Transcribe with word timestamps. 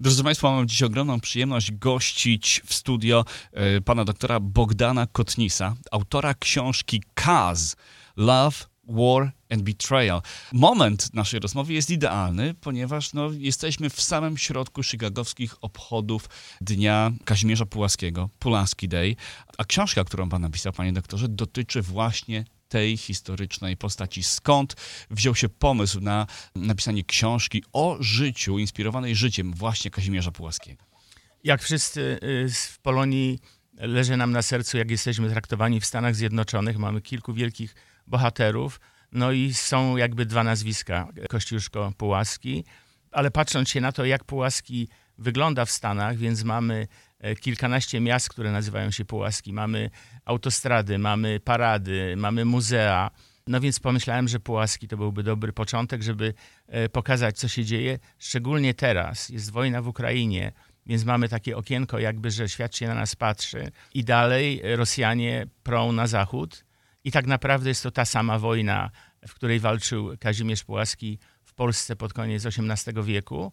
Drodzy 0.00 0.24
Państwo, 0.24 0.50
mam 0.50 0.68
dziś 0.68 0.82
ogromną 0.82 1.20
przyjemność 1.20 1.72
gościć 1.72 2.62
w 2.66 2.74
studio 2.74 3.24
e, 3.52 3.80
pana 3.80 4.04
doktora 4.04 4.40
Bogdana 4.40 5.06
Kotnisa, 5.06 5.76
autora 5.90 6.34
książki 6.34 7.02
Kaz 7.14 7.76
Love, 8.16 8.56
War 8.88 9.32
and 9.50 9.62
Betrayal. 9.62 10.22
Moment 10.52 11.14
naszej 11.14 11.40
rozmowy 11.40 11.72
jest 11.72 11.90
idealny, 11.90 12.54
ponieważ 12.54 13.12
no, 13.12 13.30
jesteśmy 13.32 13.90
w 13.90 14.00
samym 14.00 14.38
środku 14.38 14.82
chicagowskich 14.82 15.54
obchodów 15.60 16.28
Dnia 16.60 17.12
Kazimierza 17.24 17.66
Pułaskiego, 17.66 18.28
Pulaski 18.38 18.88
Day, 18.88 19.16
a 19.58 19.64
książka, 19.64 20.04
którą 20.04 20.28
pan 20.28 20.42
napisał, 20.42 20.72
panie 20.72 20.92
doktorze, 20.92 21.28
dotyczy 21.28 21.82
właśnie 21.82 22.44
tej 22.68 22.96
historycznej 22.96 23.76
postaci. 23.76 24.22
Skąd 24.22 24.76
wziął 25.10 25.34
się 25.34 25.48
pomysł 25.48 26.00
na 26.00 26.26
napisanie 26.54 27.04
książki 27.04 27.64
o 27.72 27.96
życiu, 28.00 28.58
inspirowanej 28.58 29.16
życiem 29.16 29.52
właśnie 29.52 29.90
Kazimierza 29.90 30.30
Pułaskiego? 30.30 30.84
Jak 31.44 31.62
wszyscy 31.62 32.18
y, 32.22 32.48
w 32.50 32.78
Polonii 32.78 33.38
leży 33.78 34.16
nam 34.16 34.32
na 34.32 34.42
sercu, 34.42 34.78
jak 34.78 34.90
jesteśmy 34.90 35.30
traktowani 35.30 35.80
w 35.80 35.86
Stanach 35.86 36.14
Zjednoczonych. 36.14 36.78
Mamy 36.78 37.00
kilku 37.00 37.34
wielkich 37.34 37.74
bohaterów, 38.06 38.80
no 39.12 39.32
i 39.32 39.54
są 39.54 39.96
jakby 39.96 40.26
dwa 40.26 40.44
nazwiska, 40.44 41.08
Kościuszko, 41.28 41.92
Pułaski, 41.96 42.64
ale 43.12 43.30
patrząc 43.30 43.68
się 43.68 43.80
na 43.80 43.92
to, 43.92 44.04
jak 44.04 44.24
Pułaski 44.24 44.88
wygląda 45.18 45.64
w 45.64 45.70
Stanach, 45.70 46.16
więc 46.16 46.44
mamy 46.44 46.88
e, 47.18 47.36
kilkanaście 47.36 48.00
miast, 48.00 48.28
które 48.28 48.52
nazywają 48.52 48.90
się 48.90 49.04
Pułaski, 49.04 49.52
mamy 49.52 49.90
autostrady, 50.24 50.98
mamy 50.98 51.40
parady, 51.40 52.14
mamy 52.16 52.44
muzea, 52.44 53.10
no 53.46 53.60
więc 53.60 53.80
pomyślałem, 53.80 54.28
że 54.28 54.40
Pułaski 54.40 54.88
to 54.88 54.96
byłby 54.96 55.22
dobry 55.22 55.52
początek, 55.52 56.02
żeby 56.02 56.34
e, 56.66 56.88
pokazać, 56.88 57.38
co 57.38 57.48
się 57.48 57.64
dzieje, 57.64 57.98
szczególnie 58.18 58.74
teraz. 58.74 59.28
Jest 59.28 59.50
wojna 59.50 59.82
w 59.82 59.88
Ukrainie, 59.88 60.52
więc 60.86 61.04
mamy 61.04 61.28
takie 61.28 61.56
okienko, 61.56 61.98
jakby, 61.98 62.30
że 62.30 62.48
świat 62.48 62.76
się 62.76 62.86
na 62.86 62.94
nas 62.94 63.16
patrzy. 63.16 63.70
I 63.94 64.04
dalej 64.04 64.60
Rosjanie 64.76 65.46
prą 65.62 65.92
na 65.92 66.06
zachód. 66.06 66.64
I 67.04 67.12
tak 67.12 67.26
naprawdę 67.26 67.68
jest 67.68 67.82
to 67.82 67.90
ta 67.90 68.04
sama 68.04 68.38
wojna, 68.38 68.90
w 69.28 69.34
której 69.34 69.60
walczył 69.60 70.16
Kazimierz 70.20 70.64
Pułaski 70.64 71.18
w 71.42 71.54
Polsce 71.54 71.96
pod 71.96 72.12
koniec 72.12 72.46
XVIII 72.46 73.02
wieku 73.04 73.52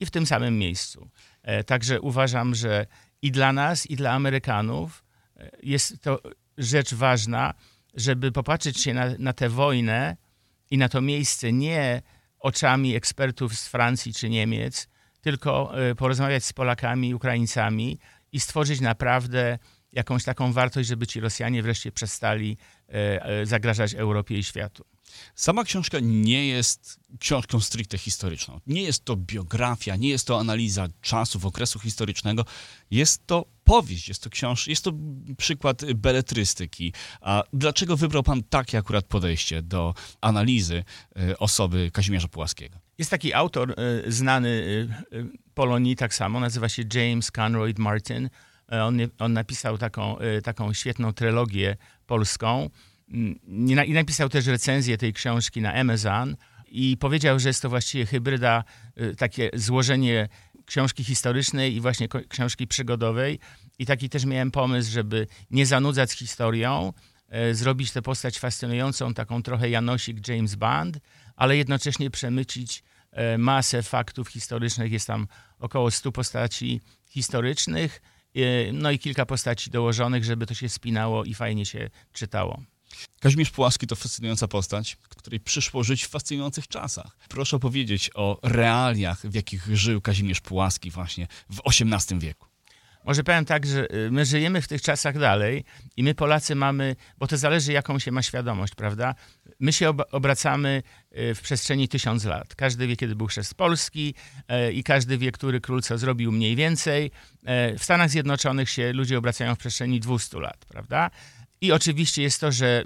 i 0.00 0.06
w 0.06 0.10
tym 0.10 0.26
samym 0.26 0.58
miejscu. 0.58 1.10
E, 1.42 1.64
także 1.64 2.00
uważam, 2.00 2.54
że 2.54 2.86
i 3.22 3.30
dla 3.30 3.52
nas, 3.52 3.86
i 3.86 3.96
dla 3.96 4.12
Amerykanów 4.12 5.04
e, 5.36 5.50
jest 5.62 6.02
to 6.02 6.20
rzecz 6.58 6.94
ważna, 6.94 7.54
żeby 7.94 8.32
popatrzeć 8.32 8.80
się 8.80 8.94
na, 8.94 9.06
na 9.18 9.32
tę 9.32 9.48
wojnę 9.48 10.16
i 10.70 10.78
na 10.78 10.88
to 10.88 11.00
miejsce 11.00 11.52
nie 11.52 12.02
oczami 12.38 12.94
ekspertów 12.94 13.58
z 13.58 13.68
Francji 13.68 14.14
czy 14.14 14.28
Niemiec, 14.28 14.88
tylko 15.20 15.80
e, 15.90 15.94
porozmawiać 15.94 16.44
z 16.44 16.52
Polakami, 16.52 17.14
Ukraińcami 17.14 17.98
i 18.32 18.40
stworzyć 18.40 18.80
naprawdę 18.80 19.58
jakąś 19.92 20.24
taką 20.24 20.52
wartość, 20.52 20.88
żeby 20.88 21.06
ci 21.06 21.20
Rosjanie 21.20 21.62
wreszcie 21.62 21.92
przestali 21.92 22.56
zagrażać 23.44 23.94
Europie 23.94 24.38
i 24.38 24.44
światu. 24.44 24.95
Sama 25.34 25.64
książka 25.64 25.98
nie 26.02 26.46
jest 26.46 27.00
książką 27.18 27.60
stricte 27.60 27.98
historyczną. 27.98 28.60
Nie 28.66 28.82
jest 28.82 29.04
to 29.04 29.16
biografia, 29.16 29.96
nie 29.96 30.08
jest 30.08 30.26
to 30.26 30.40
analiza 30.40 30.88
czasów, 31.00 31.44
okresu 31.44 31.78
historycznego. 31.78 32.44
Jest 32.90 33.26
to 33.26 33.46
powieść, 33.64 34.08
jest 34.08 34.22
to 34.22 34.30
książ, 34.30 34.66
jest 34.66 34.84
to 34.84 34.92
przykład 35.38 35.92
beletrystyki. 35.94 36.92
A 37.20 37.42
dlaczego 37.52 37.96
wybrał 37.96 38.22
pan 38.22 38.42
takie 38.42 38.78
akurat 38.78 39.04
podejście 39.04 39.62
do 39.62 39.94
analizy 40.20 40.84
e, 41.16 41.38
osoby 41.38 41.90
Kazimierza 41.92 42.28
Pułaskiego? 42.28 42.78
Jest 42.98 43.10
taki 43.10 43.34
autor 43.34 43.70
e, 43.70 44.12
znany 44.12 44.88
e, 45.12 45.24
Polonii 45.54 45.96
tak 45.96 46.14
samo, 46.14 46.40
nazywa 46.40 46.68
się 46.68 46.82
James 46.94 47.30
Conroy 47.30 47.74
Martin. 47.78 48.30
On, 48.68 48.98
on 49.18 49.32
napisał 49.32 49.78
taką, 49.78 50.16
taką 50.44 50.72
świetną 50.72 51.12
trylogię 51.12 51.76
polską 52.06 52.70
i 53.86 53.92
napisał 53.92 54.28
też 54.28 54.46
recenzję 54.46 54.98
tej 54.98 55.12
książki 55.12 55.60
na 55.60 55.74
Amazon 55.74 56.36
i 56.68 56.96
powiedział, 56.96 57.38
że 57.38 57.48
jest 57.48 57.62
to 57.62 57.68
właściwie 57.68 58.06
hybryda, 58.06 58.64
y, 59.00 59.16
takie 59.16 59.50
złożenie 59.54 60.28
książki 60.66 61.04
historycznej 61.04 61.74
i 61.74 61.80
właśnie 61.80 62.08
książki 62.28 62.66
przygodowej. 62.66 63.38
I 63.78 63.86
taki 63.86 64.08
też 64.08 64.24
miałem 64.24 64.50
pomysł, 64.50 64.92
żeby 64.92 65.26
nie 65.50 65.66
zanudzać 65.66 66.12
historią, 66.12 66.92
e, 67.28 67.54
zrobić 67.54 67.92
tę 67.92 68.02
postać 68.02 68.38
fascynującą, 68.38 69.14
taką 69.14 69.42
trochę 69.42 69.70
Janosik 69.70 70.28
James 70.28 70.54
Bond, 70.54 70.98
ale 71.36 71.56
jednocześnie 71.56 72.10
przemycić 72.10 72.82
e, 73.10 73.38
masę 73.38 73.82
faktów 73.82 74.28
historycznych. 74.28 74.92
Jest 74.92 75.06
tam 75.06 75.26
około 75.58 75.90
100 75.90 76.12
postaci 76.12 76.80
historycznych, 77.08 78.02
e, 78.34 78.72
no 78.72 78.90
i 78.90 78.98
kilka 78.98 79.26
postaci 79.26 79.70
dołożonych, 79.70 80.24
żeby 80.24 80.46
to 80.46 80.54
się 80.54 80.68
spinało 80.68 81.24
i 81.24 81.34
fajnie 81.34 81.66
się 81.66 81.90
czytało. 82.12 82.62
Kazimierz 83.20 83.50
Pułaski 83.50 83.86
to 83.86 83.96
fascynująca 83.96 84.48
postać, 84.48 84.96
której 84.96 85.40
przyszło 85.40 85.84
żyć 85.84 86.04
w 86.04 86.08
fascynujących 86.08 86.68
czasach. 86.68 87.16
Proszę 87.28 87.56
opowiedzieć 87.56 88.10
o 88.14 88.38
realiach, 88.42 89.26
w 89.26 89.34
jakich 89.34 89.76
żył 89.76 90.00
Kazimierz 90.00 90.40
Pułaski 90.40 90.90
właśnie 90.90 91.26
w 91.50 91.60
XVIII 91.66 92.20
wieku. 92.20 92.46
Może 93.06 93.24
powiem 93.24 93.44
tak, 93.44 93.66
że 93.66 93.94
y, 93.94 94.10
my 94.10 94.24
żyjemy 94.24 94.62
w 94.62 94.68
tych 94.68 94.82
czasach 94.82 95.18
dalej 95.18 95.64
i 95.96 96.02
my 96.02 96.14
Polacy 96.14 96.54
mamy, 96.54 96.96
bo 97.18 97.26
to 97.26 97.36
zależy 97.36 97.72
jaką 97.72 97.98
się 97.98 98.12
ma 98.12 98.22
świadomość, 98.22 98.74
prawda? 98.74 99.14
My 99.60 99.72
się 99.72 99.92
obracamy 100.12 100.82
y, 101.18 101.34
w 101.34 101.40
przestrzeni 101.40 101.88
tysiąc 101.88 102.24
lat. 102.24 102.54
Każdy 102.54 102.86
wie, 102.86 102.96
kiedy 102.96 103.16
był 103.16 103.26
chrzest 103.26 103.54
Polski 103.54 104.14
y, 104.68 104.72
i 104.72 104.84
każdy 104.84 105.18
wie, 105.18 105.32
który 105.32 105.60
król 105.60 105.82
co 105.82 105.98
zrobił 105.98 106.32
mniej 106.32 106.56
więcej. 106.56 107.10
W 107.78 107.84
Stanach 107.84 108.10
Zjednoczonych 108.10 108.70
się 108.70 108.92
ludzie 108.92 109.18
obracają 109.18 109.54
w 109.54 109.58
przestrzeni 109.58 110.00
200 110.00 110.40
lat, 110.40 110.64
prawda? 110.68 111.10
I 111.66 111.72
oczywiście 111.72 112.22
jest 112.22 112.40
to, 112.40 112.52
że 112.52 112.84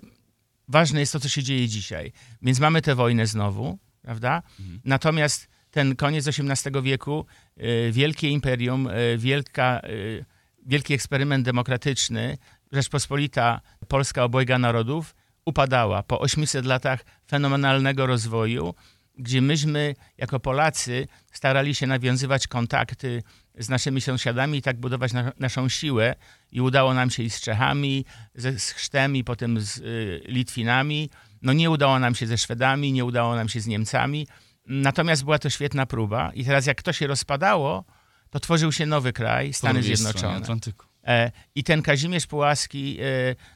ważne 0.68 1.00
jest 1.00 1.12
to, 1.12 1.20
co 1.20 1.28
się 1.28 1.42
dzieje 1.42 1.68
dzisiaj. 1.68 2.12
Więc 2.42 2.60
mamy 2.60 2.82
tę 2.82 2.94
wojnę 2.94 3.26
znowu, 3.26 3.78
prawda? 4.02 4.42
Mhm. 4.60 4.80
Natomiast 4.84 5.48
ten 5.70 5.96
koniec 5.96 6.28
XVIII 6.28 6.82
wieku, 6.82 7.26
y, 7.60 7.92
wielkie 7.92 8.28
imperium, 8.28 8.86
y, 8.86 9.18
wielka, 9.18 9.80
y, 9.84 10.24
wielki 10.66 10.94
eksperyment 10.94 11.44
demokratyczny, 11.44 12.38
Rzeczpospolita 12.72 13.60
Polska 13.88 14.24
obojga 14.24 14.58
narodów 14.58 15.14
upadała 15.44 16.02
po 16.02 16.20
800 16.20 16.66
latach 16.66 17.04
fenomenalnego 17.26 18.06
rozwoju, 18.06 18.74
gdzie 19.18 19.42
myśmy 19.42 19.94
jako 20.18 20.40
Polacy 20.40 21.08
starali 21.32 21.74
się 21.74 21.86
nawiązywać 21.86 22.46
kontakty 22.46 23.22
z 23.60 23.68
naszymi 23.68 24.00
sąsiadami 24.00 24.58
i 24.58 24.62
tak 24.62 24.76
budować 24.76 25.12
na, 25.12 25.32
naszą 25.38 25.68
siłę. 25.68 26.14
I 26.52 26.60
udało 26.60 26.94
nam 26.94 27.10
się 27.10 27.22
i 27.22 27.30
z 27.30 27.40
Czechami, 27.40 28.04
ze, 28.34 28.58
z 28.58 28.70
Chrztem 28.70 29.16
i 29.16 29.24
potem 29.24 29.60
z 29.60 29.78
y, 29.78 30.22
Litwinami. 30.24 31.10
No 31.42 31.52
nie 31.52 31.70
udało 31.70 31.98
nam 31.98 32.14
się 32.14 32.26
ze 32.26 32.38
Szwedami, 32.38 32.92
nie 32.92 33.04
udało 33.04 33.36
nam 33.36 33.48
się 33.48 33.60
z 33.60 33.66
Niemcami. 33.66 34.26
Natomiast 34.66 35.24
była 35.24 35.38
to 35.38 35.50
świetna 35.50 35.86
próba. 35.86 36.30
I 36.34 36.44
teraz 36.44 36.66
jak 36.66 36.82
to 36.82 36.92
się 36.92 37.06
rozpadało, 37.06 37.84
to 38.30 38.40
tworzył 38.40 38.72
się 38.72 38.86
nowy 38.86 39.12
kraj, 39.12 39.52
Stany 39.52 39.82
Zjednoczone. 39.82 40.36
Atlantyku. 40.36 40.86
E, 41.06 41.32
I 41.54 41.64
ten 41.64 41.82
Kazimierz 41.82 42.26
Pułaski, 42.26 42.98
e, 43.00 43.04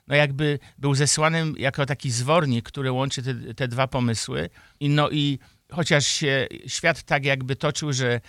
no 0.07 0.15
jakby 0.15 0.59
był 0.79 0.95
zesłanym 0.95 1.55
jako 1.59 1.87
taki 1.87 2.11
zwornik, 2.11 2.65
który 2.65 2.93
łączy 2.93 3.23
te, 3.23 3.55
te 3.55 3.69
dwa 3.69 3.87
pomysły. 3.87 4.51
I 4.81 4.89
no 4.89 5.11
i 5.11 5.39
chociaż 5.73 6.07
się 6.07 6.47
świat 6.67 7.03
tak 7.03 7.25
jakby 7.25 7.57
toczył, 7.57 7.93
że 7.93 8.21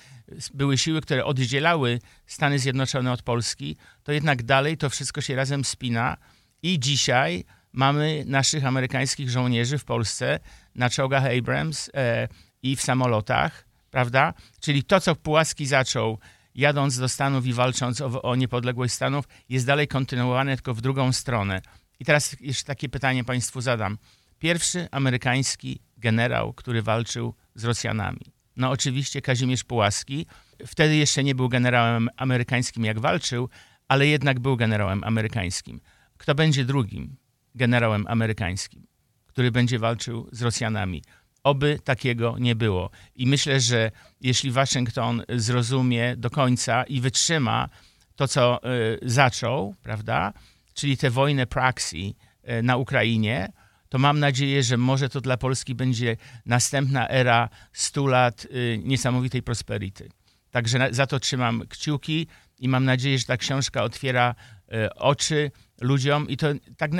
były 0.54 0.78
siły, 0.78 1.02
które 1.02 1.26
oddzielały 1.26 2.00
Stany 2.28 2.60
Zjednoczone 2.60 3.12
od 3.12 3.22
Polski, 3.22 3.78
to 4.04 4.12
jednak 4.12 4.44
dalej 4.44 4.78
to 4.78 4.90
wszystko 4.90 5.22
się 5.22 5.36
razem 5.36 5.66
spina 5.66 6.18
i 6.64 6.80
dzisiaj 6.80 7.46
mamy 7.74 8.24
naszych 8.28 8.66
amerykańskich 8.66 9.30
żołnierzy 9.30 9.78
w 9.78 9.86
Polsce 9.86 10.40
na 10.76 10.90
czołgach 10.90 11.24
Abrams 11.38 11.90
e, 11.94 12.28
i 12.64 12.76
w 12.76 12.82
samolotach, 12.82 13.66
prawda? 13.92 14.34
Czyli 14.60 14.84
to, 14.84 15.00
co 15.00 15.16
Pułaski 15.16 15.66
zaczął 15.66 16.20
jadąc 16.56 17.00
do 17.00 17.10
Stanów 17.10 17.46
i 17.46 17.54
walcząc 17.54 18.02
o, 18.02 18.22
o 18.22 18.36
niepodległość 18.36 18.94
Stanów, 18.94 19.26
jest 19.50 19.66
dalej 19.66 19.88
kontynuowane, 19.88 20.56
tylko 20.56 20.74
w 20.74 20.82
drugą 20.82 21.12
stronę. 21.12 21.62
I 22.00 22.06
teraz 22.06 22.36
jeszcze 22.42 22.66
takie 22.66 22.90
pytanie 22.90 23.24
Państwu 23.24 23.62
zadam. 23.62 23.98
Pierwszy 24.40 24.88
amerykański 24.92 25.80
generał, 25.98 26.54
który 26.54 26.82
walczył 26.82 27.34
z 27.56 27.64
Rosjanami. 27.64 28.35
No 28.58 28.70
oczywiście 28.70 29.22
Kazimierz 29.22 29.64
Pułaski. 29.64 30.26
Wtedy 30.68 30.96
jeszcze 30.96 31.24
nie 31.24 31.36
był 31.36 31.50
generałem 31.50 32.10
amerykańskim, 32.18 32.86
jak 32.86 33.00
walczył, 33.00 33.50
ale 33.88 34.08
jednak 34.08 34.40
był 34.40 34.58
generałem 34.58 35.04
amerykańskim. 35.04 35.82
Kto 36.18 36.36
będzie 36.36 36.66
drugim 36.66 37.16
generałem 37.56 38.06
amerykańskim, 38.08 38.88
który 39.28 39.52
będzie 39.52 39.80
walczył 39.80 40.30
z 40.32 40.42
Rosjanami? 40.42 41.04
Oby 41.44 41.80
takiego 41.84 42.36
nie 42.40 42.56
było. 42.56 42.90
I 43.16 43.28
myślę, 43.28 43.60
że 43.60 43.92
jeśli 44.22 44.52
Waszyngton 44.52 45.24
zrozumie 45.30 46.16
do 46.18 46.30
końca 46.30 46.84
i 46.84 47.02
wytrzyma 47.02 47.70
to, 48.16 48.28
co 48.28 48.62
y, 48.70 49.00
zaczął, 49.02 49.76
prawda, 49.84 50.34
czyli 50.74 50.98
tę 50.98 51.10
wojnę 51.10 51.48
praxi 51.48 52.16
y, 52.50 52.64
na 52.64 52.78
Ukrainie, 52.78 53.52
to 53.96 54.00
mam 54.00 54.20
nadzieję, 54.20 54.64
że 54.64 54.78
może 54.78 55.10
to 55.10 55.22
dla 55.22 55.38
Polski 55.38 55.76
będzie 55.76 56.18
następna 56.46 57.10
era 57.10 57.50
100 57.74 58.08
lat 58.08 58.46
y, 58.46 58.80
niesamowitej 58.84 59.44
prosperity. 59.44 60.10
Także 60.52 60.88
za 60.92 61.08
to 61.08 61.20
trzymam 61.20 61.64
kciuki 61.70 62.28
i 62.60 62.70
mam 62.70 62.86
nadzieję, 62.86 63.20
że 63.20 63.26
ta 63.26 63.38
książka 63.38 63.84
otwiera 63.84 64.36
e, 64.72 64.96
oczy 64.96 65.52
ludziom 65.82 66.30
i 66.30 66.38
to 66.38 66.48
tak 66.78 66.92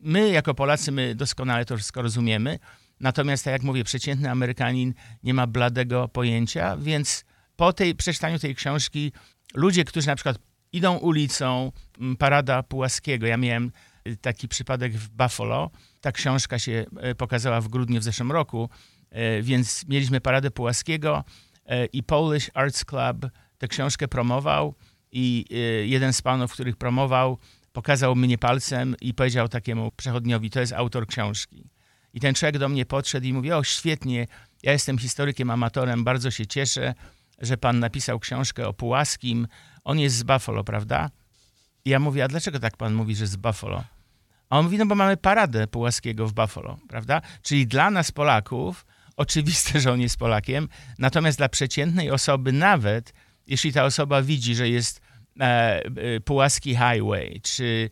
my 0.00 0.30
jako 0.30 0.54
Polacy 0.54 0.92
my 0.92 1.14
doskonale 1.14 1.64
to 1.64 1.76
wszystko 1.76 2.02
rozumiemy. 2.02 2.58
Natomiast 3.00 3.44
tak 3.44 3.52
jak 3.52 3.62
mówię, 3.62 3.84
przeciętny 3.84 4.30
Amerykanin 4.30 4.94
nie 5.22 5.34
ma 5.34 5.46
bladego 5.46 6.08
pojęcia, 6.08 6.76
więc 6.76 7.24
po 7.56 7.72
tej 7.72 7.94
przeczytaniu 7.94 8.38
tej 8.38 8.54
książki 8.54 9.12
ludzie, 9.54 9.84
którzy 9.84 10.06
na 10.06 10.16
przykład 10.16 10.38
idą 10.72 10.96
ulicą, 10.96 11.72
parada 12.18 12.62
Pułaskiego. 12.62 13.26
Ja 13.26 13.36
miałem 13.36 13.72
y, 14.08 14.16
taki 14.16 14.48
przypadek 14.48 14.92
w 14.92 15.08
Buffalo. 15.08 15.70
Ta 16.00 16.12
książka 16.12 16.58
się 16.58 16.84
e, 16.96 17.14
pokazała 17.14 17.60
w 17.60 17.68
grudniu 17.68 18.00
w 18.00 18.04
zeszłym 18.04 18.32
roku, 18.32 18.68
e, 19.10 19.42
więc 19.42 19.88
mieliśmy 19.88 20.20
paradę 20.20 20.50
Pułaskiego 20.50 21.24
e, 21.66 21.86
i 21.86 22.02
Polish 22.02 22.50
Arts 22.54 22.84
Club 22.84 23.26
tę 23.58 23.68
książkę 23.68 24.08
promował 24.08 24.74
i 25.12 25.44
jeden 25.84 26.12
z 26.12 26.22
panów, 26.22 26.52
których 26.52 26.76
promował, 26.76 27.38
pokazał 27.72 28.16
mnie 28.16 28.38
palcem 28.38 28.94
i 29.00 29.14
powiedział 29.14 29.48
takiemu 29.48 29.90
przechodniowi, 29.96 30.50
to 30.50 30.60
jest 30.60 30.72
autor 30.72 31.06
książki. 31.06 31.70
I 32.14 32.20
ten 32.20 32.34
człowiek 32.34 32.58
do 32.58 32.68
mnie 32.68 32.86
podszedł 32.86 33.26
i 33.26 33.32
mówi, 33.32 33.52
o 33.52 33.64
świetnie, 33.64 34.26
ja 34.62 34.72
jestem 34.72 34.98
historykiem, 34.98 35.50
amatorem, 35.50 36.04
bardzo 36.04 36.30
się 36.30 36.46
cieszę, 36.46 36.94
że 37.38 37.56
pan 37.56 37.78
napisał 37.78 38.18
książkę 38.18 38.68
o 38.68 38.72
Pułaskim. 38.72 39.46
On 39.84 39.98
jest 39.98 40.16
z 40.16 40.22
Buffalo, 40.22 40.64
prawda? 40.64 41.10
I 41.84 41.90
ja 41.90 41.98
mówię, 41.98 42.24
a 42.24 42.28
dlaczego 42.28 42.58
tak 42.58 42.76
pan 42.76 42.94
mówi, 42.94 43.16
że 43.16 43.26
z 43.26 43.36
Buffalo? 43.36 43.84
A 44.50 44.58
on 44.58 44.64
mówi, 44.64 44.78
no 44.78 44.86
bo 44.86 44.94
mamy 44.94 45.16
paradę 45.16 45.66
Pułaskiego 45.66 46.26
w 46.26 46.32
Buffalo, 46.32 46.78
prawda? 46.88 47.22
Czyli 47.42 47.66
dla 47.66 47.90
nas 47.90 48.10
Polaków 48.12 48.86
oczywiste, 49.16 49.80
że 49.80 49.92
on 49.92 50.00
jest 50.00 50.16
Polakiem, 50.16 50.68
natomiast 50.98 51.38
dla 51.38 51.48
przeciętnej 51.48 52.10
osoby 52.10 52.52
nawet, 52.52 53.12
jeśli 53.46 53.72
ta 53.72 53.84
osoba 53.84 54.22
widzi, 54.22 54.54
że 54.54 54.68
jest 54.68 55.00
e, 55.40 55.44
e, 55.44 56.20
Pułaski 56.20 56.70
Highway, 56.70 57.40
czy 57.42 57.90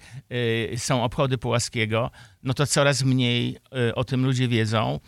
e, 0.72 0.78
są 0.78 1.04
obchody 1.04 1.38
Pułaskiego, 1.38 2.10
no 2.42 2.54
to 2.54 2.66
coraz 2.66 3.02
mniej 3.02 3.58
o 3.94 4.04
tym 4.04 4.24
ludzie 4.24 4.48
wiedzą. 4.48 5.00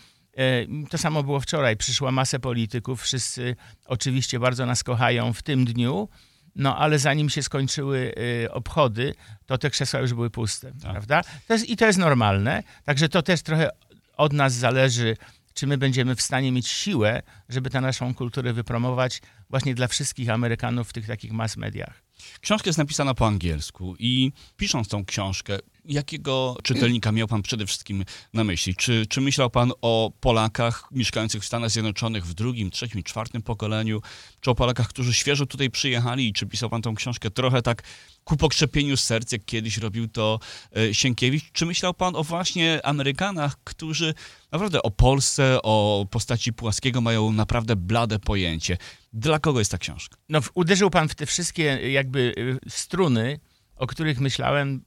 To 0.90 0.98
samo 0.98 1.22
było 1.22 1.40
wczoraj. 1.40 1.76
Przyszła 1.76 2.12
masę 2.12 2.38
polityków. 2.38 3.02
Wszyscy 3.02 3.56
oczywiście 3.86 4.38
bardzo 4.38 4.66
nas 4.66 4.84
kochają 4.84 5.32
w 5.32 5.42
tym 5.42 5.64
dniu. 5.64 6.08
No 6.56 6.76
ale 6.76 6.98
zanim 6.98 7.30
się 7.30 7.42
skończyły 7.42 8.14
e, 8.44 8.52
obchody, 8.52 9.14
to 9.46 9.58
te 9.58 9.70
krzesła 9.70 10.00
już 10.00 10.14
były 10.14 10.30
puste, 10.30 10.72
prawda? 10.82 11.22
To 11.46 11.52
jest, 11.52 11.68
I 11.68 11.76
to 11.76 11.86
jest 11.86 11.98
normalne. 11.98 12.62
Także 12.84 13.08
to 13.08 13.22
też 13.22 13.42
trochę 13.42 13.70
od 14.16 14.32
nas 14.32 14.52
zależy, 14.52 15.16
czy 15.54 15.66
my 15.66 15.78
będziemy 15.78 16.16
w 16.16 16.22
stanie 16.22 16.52
mieć 16.52 16.68
siłę, 16.68 17.22
żeby 17.48 17.70
tę 17.70 17.80
naszą 17.80 18.14
kulturę 18.14 18.52
wypromować 18.52 19.22
właśnie 19.50 19.74
dla 19.74 19.88
wszystkich 19.88 20.30
Amerykanów 20.30 20.88
w 20.88 20.92
tych 20.92 21.06
takich 21.06 21.32
mass 21.32 21.56
mediach. 21.56 22.02
Książka 22.40 22.68
jest 22.68 22.78
napisana 22.78 23.14
po 23.14 23.26
angielsku 23.26 23.96
i 23.98 24.32
pisząc 24.56 24.88
tą 24.88 25.04
książkę, 25.04 25.58
jakiego 25.84 26.56
czytelnika 26.62 27.12
miał 27.12 27.28
pan 27.28 27.42
przede 27.42 27.66
wszystkim 27.66 28.04
na 28.34 28.44
myśli? 28.44 28.74
Czy, 28.74 29.06
czy 29.06 29.20
myślał 29.20 29.50
pan 29.50 29.72
o 29.82 30.12
Polakach 30.20 30.88
mieszkających 30.90 31.42
w 31.42 31.46
Stanach 31.46 31.70
Zjednoczonych 31.70 32.26
w 32.26 32.34
drugim, 32.34 32.70
trzecim, 32.70 33.02
czwartym 33.02 33.42
pokoleniu? 33.42 34.02
Czy 34.40 34.50
o 34.50 34.54
Polakach, 34.54 34.88
którzy 34.88 35.14
świeżo 35.14 35.46
tutaj 35.46 35.70
przyjechali? 35.70 36.28
I 36.28 36.32
czy 36.32 36.46
pisał 36.46 36.70
pan 36.70 36.82
tą 36.82 36.94
książkę 36.94 37.30
trochę 37.30 37.62
tak 37.62 37.82
ku 38.24 38.36
pokrzepieniu 38.36 38.96
serc, 38.96 39.32
jak 39.32 39.44
kiedyś 39.44 39.78
robił 39.78 40.08
to 40.08 40.40
e, 40.76 40.94
Sienkiewicz? 40.94 41.52
Czy 41.52 41.66
myślał 41.66 41.94
pan 41.94 42.16
o 42.16 42.24
właśnie 42.24 42.86
Amerykanach, 42.86 43.56
którzy 43.64 44.14
naprawdę 44.52 44.82
o 44.82 44.90
Polsce, 44.90 45.58
o 45.62 46.06
postaci 46.10 46.52
Płaskiego 46.52 47.00
mają 47.00 47.32
naprawdę 47.32 47.76
blade 47.76 48.18
pojęcie? 48.18 48.76
Dla 49.12 49.38
kogo 49.38 49.58
jest 49.58 49.70
ta 49.70 49.78
książka? 49.78 50.16
No, 50.28 50.40
uderzył 50.54 50.90
pan 50.90 51.08
w 51.08 51.14
te 51.14 51.26
wszystkie 51.26 51.90
jakby 51.92 52.34
y, 52.38 52.70
struny, 52.70 53.40
o 53.76 53.86
których 53.86 54.20
myślałem. 54.20 54.82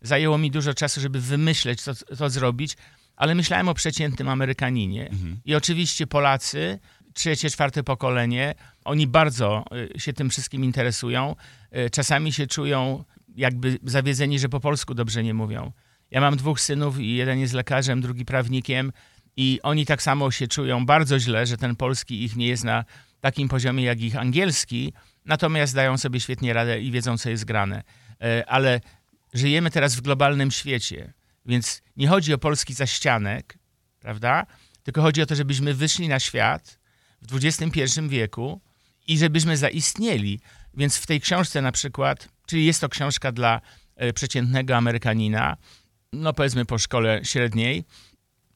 Zajęło 0.00 0.38
mi 0.38 0.50
dużo 0.50 0.74
czasu, 0.74 1.00
żeby 1.00 1.20
wymyśleć, 1.20 1.82
co 1.82 1.94
to 1.94 2.30
zrobić, 2.30 2.76
ale 3.16 3.34
myślałem 3.34 3.68
o 3.68 3.74
przeciętnym 3.74 4.28
Amerykaninie. 4.28 5.10
I 5.44 5.54
oczywiście 5.54 6.06
Polacy, 6.06 6.78
trzecie, 7.14 7.50
czwarte 7.50 7.82
pokolenie, 7.82 8.54
oni 8.84 9.06
bardzo 9.06 9.64
y, 9.96 10.00
się 10.00 10.12
tym 10.12 10.30
wszystkim 10.30 10.64
interesują. 10.64 11.36
Y, 11.76 11.90
Czasami 11.90 12.32
się 12.32 12.46
czują 12.46 13.04
jakby 13.36 13.78
zawiedzeni, 13.84 14.38
że 14.38 14.48
po 14.48 14.60
polsku 14.60 14.94
dobrze 14.94 15.22
nie 15.22 15.34
mówią. 15.34 15.72
Ja 16.10 16.20
mam 16.20 16.36
dwóch 16.36 16.60
synów 16.60 16.98
i 17.00 17.14
jeden 17.14 17.38
jest 17.38 17.54
lekarzem, 17.54 18.00
drugi 18.00 18.24
prawnikiem 18.24 18.92
i 19.36 19.60
oni 19.62 19.86
tak 19.86 20.02
samo 20.02 20.30
się 20.30 20.48
czują 20.48 20.86
bardzo 20.86 21.18
źle, 21.18 21.46
że 21.46 21.56
ten 21.56 21.76
polski 21.76 22.24
ich 22.24 22.36
nie 22.36 22.46
jest 22.46 22.64
na 22.64 22.84
takim 23.22 23.48
poziomie 23.48 23.84
jak 23.84 24.00
ich 24.00 24.16
angielski, 24.16 24.92
natomiast 25.24 25.74
dają 25.74 25.98
sobie 25.98 26.20
świetnie 26.20 26.52
radę 26.52 26.80
i 26.80 26.90
wiedzą, 26.90 27.18
co 27.18 27.30
jest 27.30 27.44
grane. 27.44 27.82
E, 28.20 28.46
Ale 28.46 28.80
żyjemy 29.34 29.70
teraz 29.70 29.96
w 29.96 30.00
globalnym 30.00 30.50
świecie, 30.50 31.12
więc 31.46 31.82
nie 31.96 32.08
chodzi 32.08 32.34
o 32.34 32.38
polski 32.38 32.74
zaścianek, 32.74 33.58
prawda? 34.00 34.46
Tylko 34.82 35.02
chodzi 35.02 35.22
o 35.22 35.26
to, 35.26 35.34
żebyśmy 35.34 35.74
wyszli 35.74 36.08
na 36.08 36.20
świat 36.20 36.78
w 37.22 37.36
XXI 37.36 37.80
wieku 38.08 38.60
i 39.06 39.18
żebyśmy 39.18 39.56
zaistnieli. 39.56 40.40
Więc 40.74 40.96
w 40.96 41.06
tej 41.06 41.20
książce 41.20 41.62
na 41.62 41.72
przykład, 41.72 42.28
czyli 42.46 42.64
jest 42.64 42.80
to 42.80 42.88
książka 42.88 43.32
dla 43.32 43.60
e, 43.96 44.12
przeciętnego 44.12 44.76
Amerykanina, 44.76 45.56
no 46.12 46.32
powiedzmy 46.32 46.64
po 46.64 46.78
szkole 46.78 47.20
średniej, 47.24 47.84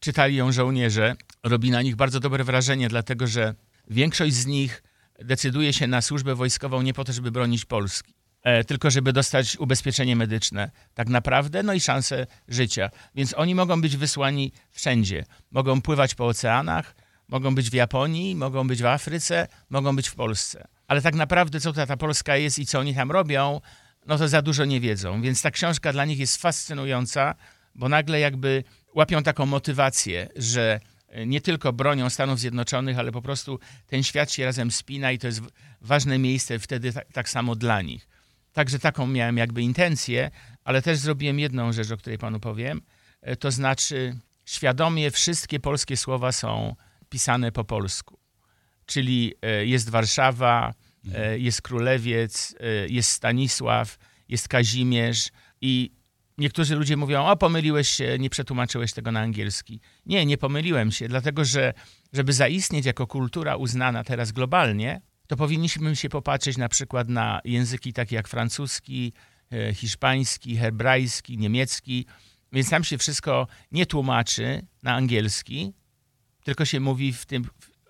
czytali 0.00 0.36
ją 0.36 0.52
żołnierze, 0.52 1.14
robi 1.42 1.70
na 1.70 1.82
nich 1.82 1.96
bardzo 1.96 2.20
dobre 2.20 2.44
wrażenie, 2.44 2.88
dlatego 2.88 3.26
że 3.26 3.54
większość 3.86 4.34
z 4.34 4.46
nich 4.46 4.82
decyduje 5.18 5.72
się 5.72 5.86
na 5.86 6.02
służbę 6.02 6.34
wojskową 6.34 6.82
nie 6.82 6.94
po 6.94 7.04
to, 7.04 7.12
żeby 7.12 7.30
bronić 7.30 7.64
Polski, 7.64 8.14
e, 8.42 8.64
tylko 8.64 8.90
żeby 8.90 9.12
dostać 9.12 9.56
ubezpieczenie 9.56 10.16
medyczne, 10.16 10.70
tak 10.94 11.08
naprawdę, 11.08 11.62
no 11.62 11.72
i 11.72 11.80
szansę 11.80 12.26
życia. 12.48 12.90
Więc 13.14 13.34
oni 13.34 13.54
mogą 13.54 13.80
być 13.80 13.96
wysłani 13.96 14.52
wszędzie. 14.70 15.24
Mogą 15.50 15.82
pływać 15.82 16.14
po 16.14 16.26
oceanach, 16.26 16.94
mogą 17.28 17.54
być 17.54 17.70
w 17.70 17.74
Japonii, 17.74 18.36
mogą 18.36 18.68
być 18.68 18.82
w 18.82 18.86
Afryce, 18.86 19.48
mogą 19.70 19.96
być 19.96 20.08
w 20.08 20.14
Polsce. 20.14 20.68
Ale 20.88 21.02
tak 21.02 21.14
naprawdę, 21.14 21.60
co 21.60 21.72
ta, 21.72 21.86
ta 21.86 21.96
Polska 21.96 22.36
jest 22.36 22.58
i 22.58 22.66
co 22.66 22.78
oni 22.78 22.94
tam 22.94 23.10
robią, 23.10 23.60
no 24.06 24.18
to 24.18 24.28
za 24.28 24.42
dużo 24.42 24.64
nie 24.64 24.80
wiedzą. 24.80 25.22
Więc 25.22 25.42
ta 25.42 25.50
książka 25.50 25.92
dla 25.92 26.04
nich 26.04 26.18
jest 26.18 26.42
fascynująca, 26.42 27.34
bo 27.74 27.88
nagle 27.88 28.20
jakby 28.20 28.64
łapią 28.94 29.22
taką 29.22 29.46
motywację, 29.46 30.28
że 30.36 30.80
nie 31.26 31.40
tylko 31.40 31.72
bronią 31.72 32.10
Stanów 32.10 32.40
Zjednoczonych, 32.40 32.98
ale 32.98 33.12
po 33.12 33.22
prostu 33.22 33.58
ten 33.86 34.02
świat 34.02 34.32
się 34.32 34.44
razem 34.44 34.70
spina 34.70 35.12
i 35.12 35.18
to 35.18 35.26
jest 35.26 35.40
ważne 35.80 36.18
miejsce 36.18 36.58
wtedy 36.58 36.92
tak, 36.92 37.12
tak 37.12 37.28
samo 37.28 37.56
dla 37.56 37.82
nich. 37.82 38.08
Także 38.52 38.78
taką 38.78 39.06
miałem 39.06 39.36
jakby 39.36 39.62
intencję, 39.62 40.30
ale 40.64 40.82
też 40.82 40.98
zrobiłem 40.98 41.38
jedną 41.38 41.72
rzecz, 41.72 41.90
o 41.90 41.96
której 41.96 42.18
panu 42.18 42.40
powiem. 42.40 42.82
E, 43.22 43.36
To 43.36 43.50
znaczy, 43.50 44.16
świadomie 44.44 45.10
wszystkie 45.10 45.60
polskie 45.60 45.96
słowa 45.96 46.32
są 46.32 46.76
pisane 47.08 47.52
po 47.52 47.64
polsku. 47.64 48.18
Czyli 48.86 49.34
e, 49.42 49.66
jest 49.66 49.90
Warszawa, 49.90 50.74
e, 51.14 51.38
jest 51.38 51.62
Królewiec, 51.62 52.54
jest 52.88 53.10
Stanisław, 53.10 53.98
jest 54.28 54.48
Kazimierz 54.48 55.30
i 55.60 55.95
niektórzy 56.38 56.76
ludzie 56.76 56.96
mówią, 56.96 57.26
o 57.26 57.36
pomyliłeś 57.36 57.88
się, 57.88 58.18
nie 58.18 58.30
przetłumaczyłeś 58.30 58.92
tego 58.92 59.12
na 59.12 59.20
angielski. 59.20 59.80
Nie, 60.06 60.26
nie 60.26 60.38
pomyliłem 60.38 60.92
się, 60.92 61.08
dlatego 61.08 61.44
że 61.44 61.74
żeby 62.12 62.32
zaistnieć 62.32 62.86
jako 62.86 63.06
kultura 63.06 63.56
uznana 63.56 64.04
teraz 64.04 64.32
globalnie, 64.32 65.00
to 65.26 65.36
powinniśmy 65.36 65.96
się 65.96 66.08
popatrzeć 66.08 66.56
na 66.56 66.68
przykład 66.68 67.08
na 67.08 67.40
języki 67.44 67.92
takie 67.92 68.16
jak 68.16 68.28
francuski, 68.28 69.12
e, 69.52 69.74
hiszpański, 69.74 70.56
hebrajski, 70.56 71.38
niemiecki, 71.38 72.06
więc 72.52 72.70
tam 72.70 72.84
się 72.84 72.98
wszystko 72.98 73.46
nie 73.72 73.86
tłumaczy 73.86 74.66
na 74.82 74.94
angielski, 74.94 75.72
tylko 76.44 76.64
się 76.64 76.80
mówi 76.80 77.12
w 77.12 77.26
tym 77.26 77.44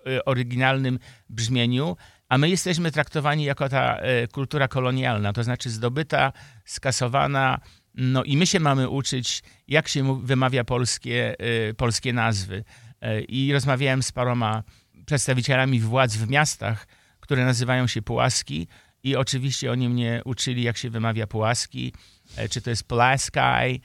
e, 0.07 0.25
oryginalnym 0.25 0.99
brzmieniu, 1.29 1.97
a 2.29 2.37
my 2.37 2.49
jesteśmy 2.49 2.91
traktowani 2.91 3.43
jako 3.43 3.69
ta 3.69 3.97
e, 3.97 4.27
kultura 4.27 4.67
kolonialna, 4.67 5.33
to 5.33 5.43
znaczy 5.43 5.69
zdobyta, 5.69 6.33
skasowana, 6.65 7.59
no 7.97 8.23
i 8.23 8.37
my 8.37 8.47
się 8.47 8.59
mamy 8.59 8.89
uczyć, 8.89 9.43
jak 9.67 9.87
się 9.87 10.21
wymawia 10.21 10.63
polskie, 10.63 11.35
e, 11.39 11.73
polskie 11.73 12.13
nazwy. 12.13 12.63
E, 13.01 13.21
I 13.21 13.53
rozmawiałem 13.53 14.03
z 14.03 14.11
paroma 14.11 14.63
przedstawicielami 15.05 15.79
władz 15.79 16.15
w 16.15 16.29
miastach, 16.29 16.87
które 17.19 17.45
nazywają 17.45 17.87
się 17.87 18.01
Pułaski 18.01 18.67
i 19.03 19.15
oczywiście 19.15 19.71
oni 19.71 19.89
mnie 19.89 20.21
uczyli, 20.25 20.63
jak 20.63 20.77
się 20.77 20.89
wymawia 20.89 21.27
Pułaski, 21.27 21.93
e, 22.35 22.49
czy 22.49 22.61
to 22.61 22.69
jest 22.69 22.83
Pulaski 22.83 23.39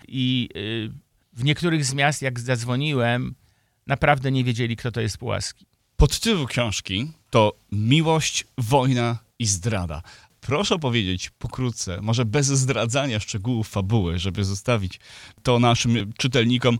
i 0.08 0.48
w 1.32 1.44
niektórych 1.44 1.84
z 1.84 1.94
miast, 1.94 2.22
jak 2.22 2.40
zadzwoniłem, 2.40 3.34
naprawdę 3.86 4.32
nie 4.32 4.44
wiedzieli, 4.44 4.76
kto 4.76 4.92
to 4.92 5.00
jest 5.00 5.18
Pułaski. 5.18 5.66
Podtytuł 5.96 6.46
książki 6.46 7.12
to 7.30 7.52
Miłość, 7.72 8.44
wojna 8.58 9.18
i 9.38 9.46
zdrada. 9.46 10.02
Proszę 10.46 10.78
powiedzieć 10.78 11.30
pokrótce, 11.30 12.00
może 12.00 12.24
bez 12.24 12.46
zdradzania 12.46 13.20
szczegółów 13.20 13.68
fabuły, 13.68 14.18
żeby 14.18 14.44
zostawić 14.44 15.00
to 15.42 15.58
naszym 15.58 16.12
czytelnikom 16.12 16.78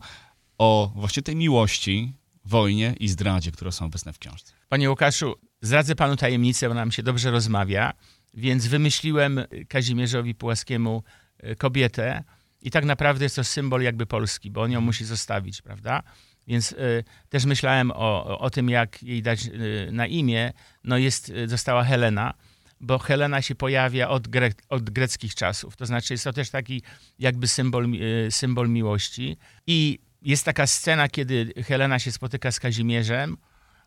o 0.58 0.92
właśnie 0.96 1.22
tej 1.22 1.36
miłości, 1.36 2.12
wojnie 2.44 2.94
i 3.00 3.08
zdradzie, 3.08 3.52
które 3.52 3.72
są 3.72 3.84
obecne 3.84 4.12
w 4.12 4.18
książce. 4.18 4.52
Panie 4.68 4.90
Łukaszu, 4.90 5.34
zdradzę 5.60 5.94
panu 5.94 6.16
tajemnicę, 6.16 6.68
bo 6.68 6.74
nam 6.74 6.92
się 6.92 7.02
dobrze 7.02 7.30
rozmawia, 7.30 7.92
więc 8.34 8.66
wymyśliłem 8.66 9.40
Kazimierzowi 9.68 10.34
Pułaskiemu 10.34 11.02
e, 11.38 11.56
kobietę 11.56 12.24
i 12.62 12.70
tak 12.70 12.84
naprawdę 12.84 13.24
jest 13.24 13.36
to 13.36 13.44
symbol 13.44 13.82
jakby 13.82 14.06
Polski, 14.06 14.50
bo 14.50 14.62
on 14.62 14.72
ją 14.72 14.80
musi 14.80 15.04
zostawić, 15.04 15.62
prawda? 15.62 16.02
Więc 16.46 16.72
y, 16.72 17.04
też 17.28 17.44
myślałem 17.44 17.90
o, 17.90 18.38
o 18.38 18.50
tym, 18.50 18.70
jak 18.70 19.02
jej 19.02 19.22
dać 19.22 19.46
y, 19.46 19.88
na 19.92 20.06
imię. 20.06 20.52
No 20.84 20.98
jest, 20.98 21.32
została 21.46 21.84
Helena, 21.84 22.34
bo 22.82 22.98
Helena 22.98 23.42
się 23.42 23.54
pojawia 23.54 24.08
od, 24.08 24.28
gre, 24.28 24.50
od 24.68 24.90
greckich 24.90 25.34
czasów. 25.34 25.76
To 25.76 25.86
znaczy 25.86 26.14
jest 26.14 26.24
to 26.24 26.32
też 26.32 26.50
taki 26.50 26.82
jakby 27.18 27.48
symbol, 27.48 27.94
y, 27.94 28.30
symbol 28.30 28.68
miłości. 28.68 29.36
I 29.66 29.98
jest 30.22 30.44
taka 30.44 30.66
scena, 30.66 31.08
kiedy 31.08 31.52
Helena 31.66 31.98
się 31.98 32.12
spotyka 32.12 32.50
z 32.50 32.60
Kazimierzem 32.60 33.36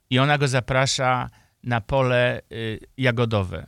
i 0.10 0.20
ona 0.20 0.38
go 0.38 0.48
zaprasza 0.48 1.30
na 1.64 1.82
pole 1.82 2.42
y, 2.52 2.80
jagodowe. 2.98 3.68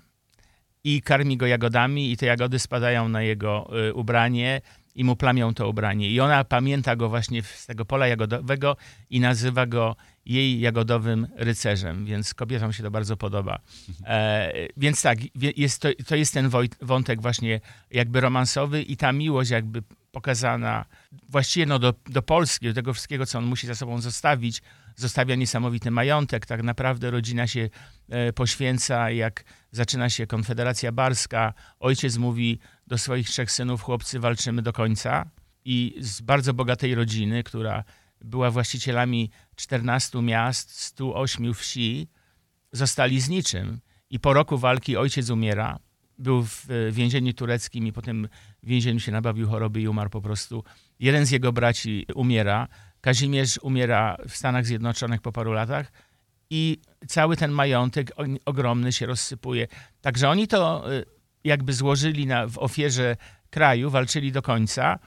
I 0.84 1.02
karmi 1.02 1.38
go 1.38 1.48
jagodami, 1.48 2.12
i 2.12 2.18
te 2.18 2.26
jagody 2.26 2.60
spadają 2.60 3.10
na 3.10 3.22
jego 3.22 3.70
y, 3.90 3.94
ubranie 3.94 4.62
i 4.96 5.04
mu 5.04 5.16
plamią 5.16 5.54
to 5.54 5.70
ubranie. 5.70 6.10
I 6.10 6.20
ona 6.20 6.44
pamięta 6.44 6.96
go 6.96 7.10
właśnie 7.10 7.44
z 7.44 7.66
tego 7.66 7.86
pola 7.86 8.08
jagodowego 8.08 8.78
i 9.10 9.20
nazywa 9.20 9.66
go 9.66 9.96
jej 10.28 10.60
jagodowym 10.60 11.28
rycerzem, 11.36 12.06
więc 12.06 12.34
kobietom 12.34 12.74
się 12.74 12.84
to 12.84 12.92
bardzo 12.92 13.18
podoba. 13.18 13.60
E, 14.06 14.52
więc 14.78 15.02
tak, 15.02 15.18
jest 15.58 15.82
to, 15.82 15.90
to 16.08 16.16
jest 16.16 16.34
ten 16.34 16.50
wątek 16.82 17.22
właśnie 17.22 17.62
jakby 17.92 18.22
romansowy 18.22 18.82
i 18.82 18.98
ta 18.98 19.12
miłość 19.12 19.50
jakby 19.50 19.84
pokazana 20.12 20.86
właściwie 21.30 21.66
no 21.66 21.80
do, 21.80 21.94
do 22.10 22.22
Polski, 22.22 22.68
do 22.68 22.74
tego 22.74 22.94
wszystkiego, 22.94 23.26
co 23.26 23.38
on 23.38 23.46
musi 23.46 23.68
za 23.68 23.76
sobą 23.76 24.02
zostawić. 24.02 24.62
Zostawia 24.96 25.36
niesamowity 25.36 25.92
majątek, 25.92 26.46
tak 26.46 26.64
naprawdę 26.64 27.12
rodzina 27.12 27.48
się 27.48 27.70
e, 28.10 28.34
poświęca, 28.34 29.12
jak 29.12 29.44
zaczyna 29.72 30.10
się 30.10 30.28
Konfederacja 30.28 30.92
Barska, 30.92 31.54
ojciec 31.80 32.18
mówi 32.18 32.60
do 32.88 32.98
swoich 32.98 33.30
trzech 33.30 33.52
synów, 33.52 33.82
chłopcy, 33.82 34.20
walczymy 34.20 34.62
do 34.62 34.74
końca. 34.74 35.26
I 35.66 35.98
z 36.00 36.22
bardzo 36.22 36.54
bogatej 36.54 36.96
rodziny, 36.96 37.44
która 37.44 37.84
była 38.22 38.52
właścicielami 38.52 39.32
14 39.56 40.22
miast, 40.22 40.80
108 40.82 41.54
wsi, 41.54 42.08
zostali 42.72 43.22
z 43.22 43.30
niczym. 43.30 43.80
I 44.10 44.20
po 44.20 44.34
roku 44.34 44.58
walki 44.58 44.98
ojciec 44.98 45.30
umiera. 45.30 45.80
Był 46.20 46.44
w 46.44 46.68
więzieniu 46.92 47.34
tureckim 47.34 47.88
i 47.88 47.94
potem 47.94 48.28
w 48.64 48.68
więzieniu 48.68 49.00
się 49.00 49.12
nabawił 49.12 49.50
choroby 49.50 49.82
i 49.82 49.88
umarł 49.88 50.10
po 50.10 50.22
prostu. 50.22 50.64
Jeden 51.00 51.26
z 51.26 51.32
jego 51.32 51.54
braci 51.54 52.06
umiera. 52.16 52.68
Kazimierz 53.02 53.60
umiera 53.62 54.18
w 54.30 54.36
Stanach 54.36 54.66
Zjednoczonych 54.66 55.22
po 55.22 55.32
paru 55.32 55.54
latach 55.54 55.92
i 56.50 56.82
cały 57.08 57.38
ten 57.38 57.52
majątek 57.52 58.12
ogromny 58.46 58.92
się 58.92 59.06
rozsypuje. 59.06 59.68
Także 60.02 60.30
oni 60.30 60.48
to 60.48 60.94
y, 60.94 61.06
jakby 61.44 61.74
złożyli 61.74 62.26
na, 62.26 62.48
w 62.48 62.58
ofierze 62.58 63.16
kraju, 63.50 63.90
walczyli 63.90 64.32
do 64.32 64.42
końca. 64.42 65.00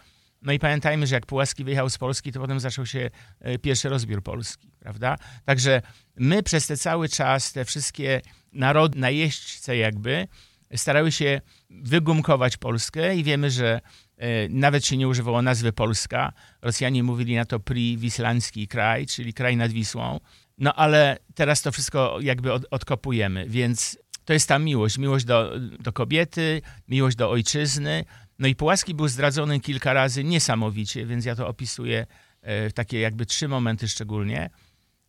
No 0.43 0.53
i 0.53 0.59
pamiętajmy, 0.59 1.07
że 1.07 1.15
jak 1.15 1.27
Pułaski 1.27 1.65
wyjechał 1.65 1.91
z 1.91 1.99
Polski, 1.99 2.33
to 2.33 2.41
potem 2.41 2.61
zaczął 2.61 2.87
się 2.87 3.11
e, 3.41 3.59
pierwszy 3.59 3.89
rozbiór 3.89 4.23
Polski, 4.23 4.71
prawda? 4.79 5.17
Także 5.45 5.83
my 6.17 6.43
przez 6.43 6.67
ten 6.67 6.77
cały 6.77 7.09
czas, 7.09 7.53
te 7.53 7.65
wszystkie 7.65 8.21
narody, 8.53 8.99
najeźdźce 8.99 9.77
jakby, 9.77 10.29
starały 10.77 11.13
się 11.13 11.41
wygumkować 11.71 12.57
Polskę 12.57 13.17
i 13.17 13.25
wiemy, 13.25 13.51
że 13.51 13.81
e, 14.17 14.49
nawet 14.49 14.87
się 14.87 14.97
nie 14.97 15.09
używało 15.09 15.43
nazwy 15.43 15.73
Polska. 15.73 16.33
Rosjanie 16.63 17.03
mówili 17.03 17.37
na 17.37 17.45
to 17.45 17.61
Pri-Wislanski 17.61 18.69
kraj, 18.69 19.07
czyli 19.07 19.35
kraj 19.35 19.57
nad 19.57 19.73
Wisłą. 19.73 20.21
No 20.59 20.75
ale 20.75 21.19
teraz 21.35 21.63
to 21.63 21.73
wszystko 21.73 22.19
jakby 22.21 22.53
od, 22.53 22.67
odkopujemy, 22.71 23.47
więc 23.49 23.99
to 24.25 24.33
jest 24.33 24.49
ta 24.49 24.59
miłość. 24.59 24.99
Miłość 24.99 25.25
do, 25.25 25.53
do 25.59 25.93
kobiety, 25.93 26.63
miłość 26.89 27.17
do 27.17 27.31
ojczyzny, 27.31 28.05
no 28.41 28.49
i 28.49 28.55
Pułaski 28.55 28.95
był 28.95 29.09
zdradzony 29.09 29.61
kilka 29.61 29.93
razy 29.93 30.25
niesamowicie, 30.25 31.07
więc 31.07 31.25
ja 31.25 31.35
to 31.35 31.49
opisuję 31.49 32.07
w 32.43 32.71
takie 32.75 33.01
jakby 33.01 33.27
trzy 33.27 33.49
momenty 33.49 33.89
szczególnie. 33.89 34.51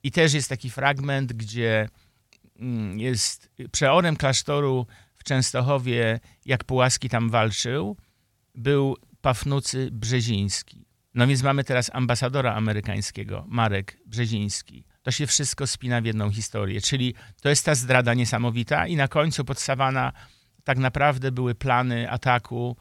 I 0.04 0.12
też 0.12 0.34
jest 0.34 0.50
taki 0.50 0.70
fragment, 0.70 1.34
gdzie 1.34 1.90
mm, 2.60 3.00
jest 3.00 3.52
przeorem 3.72 4.16
klasztoru 4.16 4.88
w 5.16 5.24
Częstochowie, 5.24 6.20
jak 6.46 6.64
Pułaski 6.64 7.10
tam 7.10 7.30
walczył, 7.30 7.98
był 8.56 8.98
Pafnucy 9.22 9.90
Brzeziński. 9.92 10.86
No 11.14 11.28
więc 11.28 11.44
mamy 11.44 11.64
teraz 11.64 11.90
ambasadora 11.94 12.56
amerykańskiego, 12.56 13.46
Marek 13.48 13.98
Brzeziński. 14.06 14.86
To 15.02 15.12
się 15.12 15.28
wszystko 15.28 15.68
spina 15.68 16.02
w 16.02 16.06
jedną 16.06 16.32
historię, 16.32 16.82
czyli 16.82 17.16
to 17.42 17.50
jest 17.50 17.66
ta 17.66 17.76
zdrada 17.76 18.14
niesamowita 18.14 18.88
i 18.88 18.96
na 18.96 19.08
końcu 19.08 19.46
pod 19.46 19.60
Sawana 19.60 20.14
tak 20.64 20.78
naprawdę 20.78 21.32
były 21.32 21.56
plany 21.56 22.12
ataku 22.12 22.78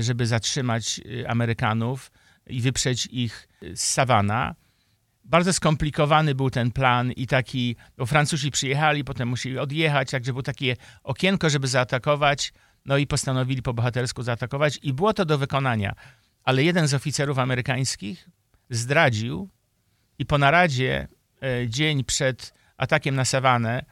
żeby 0.00 0.26
zatrzymać 0.26 1.00
y, 1.06 1.28
Amerykanów 1.28 2.10
i 2.46 2.60
wyprzeć 2.60 3.06
ich 3.06 3.48
z 3.74 3.80
Savana. 3.80 4.54
Bardzo 5.24 5.52
skomplikowany 5.52 6.34
był 6.34 6.50
ten 6.50 6.70
plan 6.70 7.12
i 7.12 7.26
taki, 7.26 7.76
bo 7.96 8.06
Francuzi 8.06 8.50
przyjechali, 8.50 9.04
potem 9.04 9.28
musieli 9.28 9.58
odjechać, 9.58 10.10
także 10.10 10.32
było 10.32 10.42
takie 10.42 10.76
okienko, 11.02 11.50
żeby 11.50 11.68
zaatakować, 11.68 12.52
no 12.84 12.98
i 12.98 13.06
postanowili 13.06 13.62
po 13.62 13.74
bohatersku 13.74 14.22
zaatakować 14.22 14.78
i 14.82 14.92
było 14.92 15.12
to 15.12 15.24
do 15.24 15.38
wykonania. 15.38 15.94
Ale 16.44 16.62
jeden 16.62 16.88
z 16.88 16.94
oficerów 16.94 17.38
amerykańskich 17.38 18.28
zdradził 18.70 19.48
i 20.18 20.26
po 20.26 20.38
naradzie 20.38 21.08
e, 21.42 21.68
dzień 21.68 22.04
przed 22.04 22.54
atakiem 22.76 23.14
na 23.14 23.24
Sawanę 23.24 23.84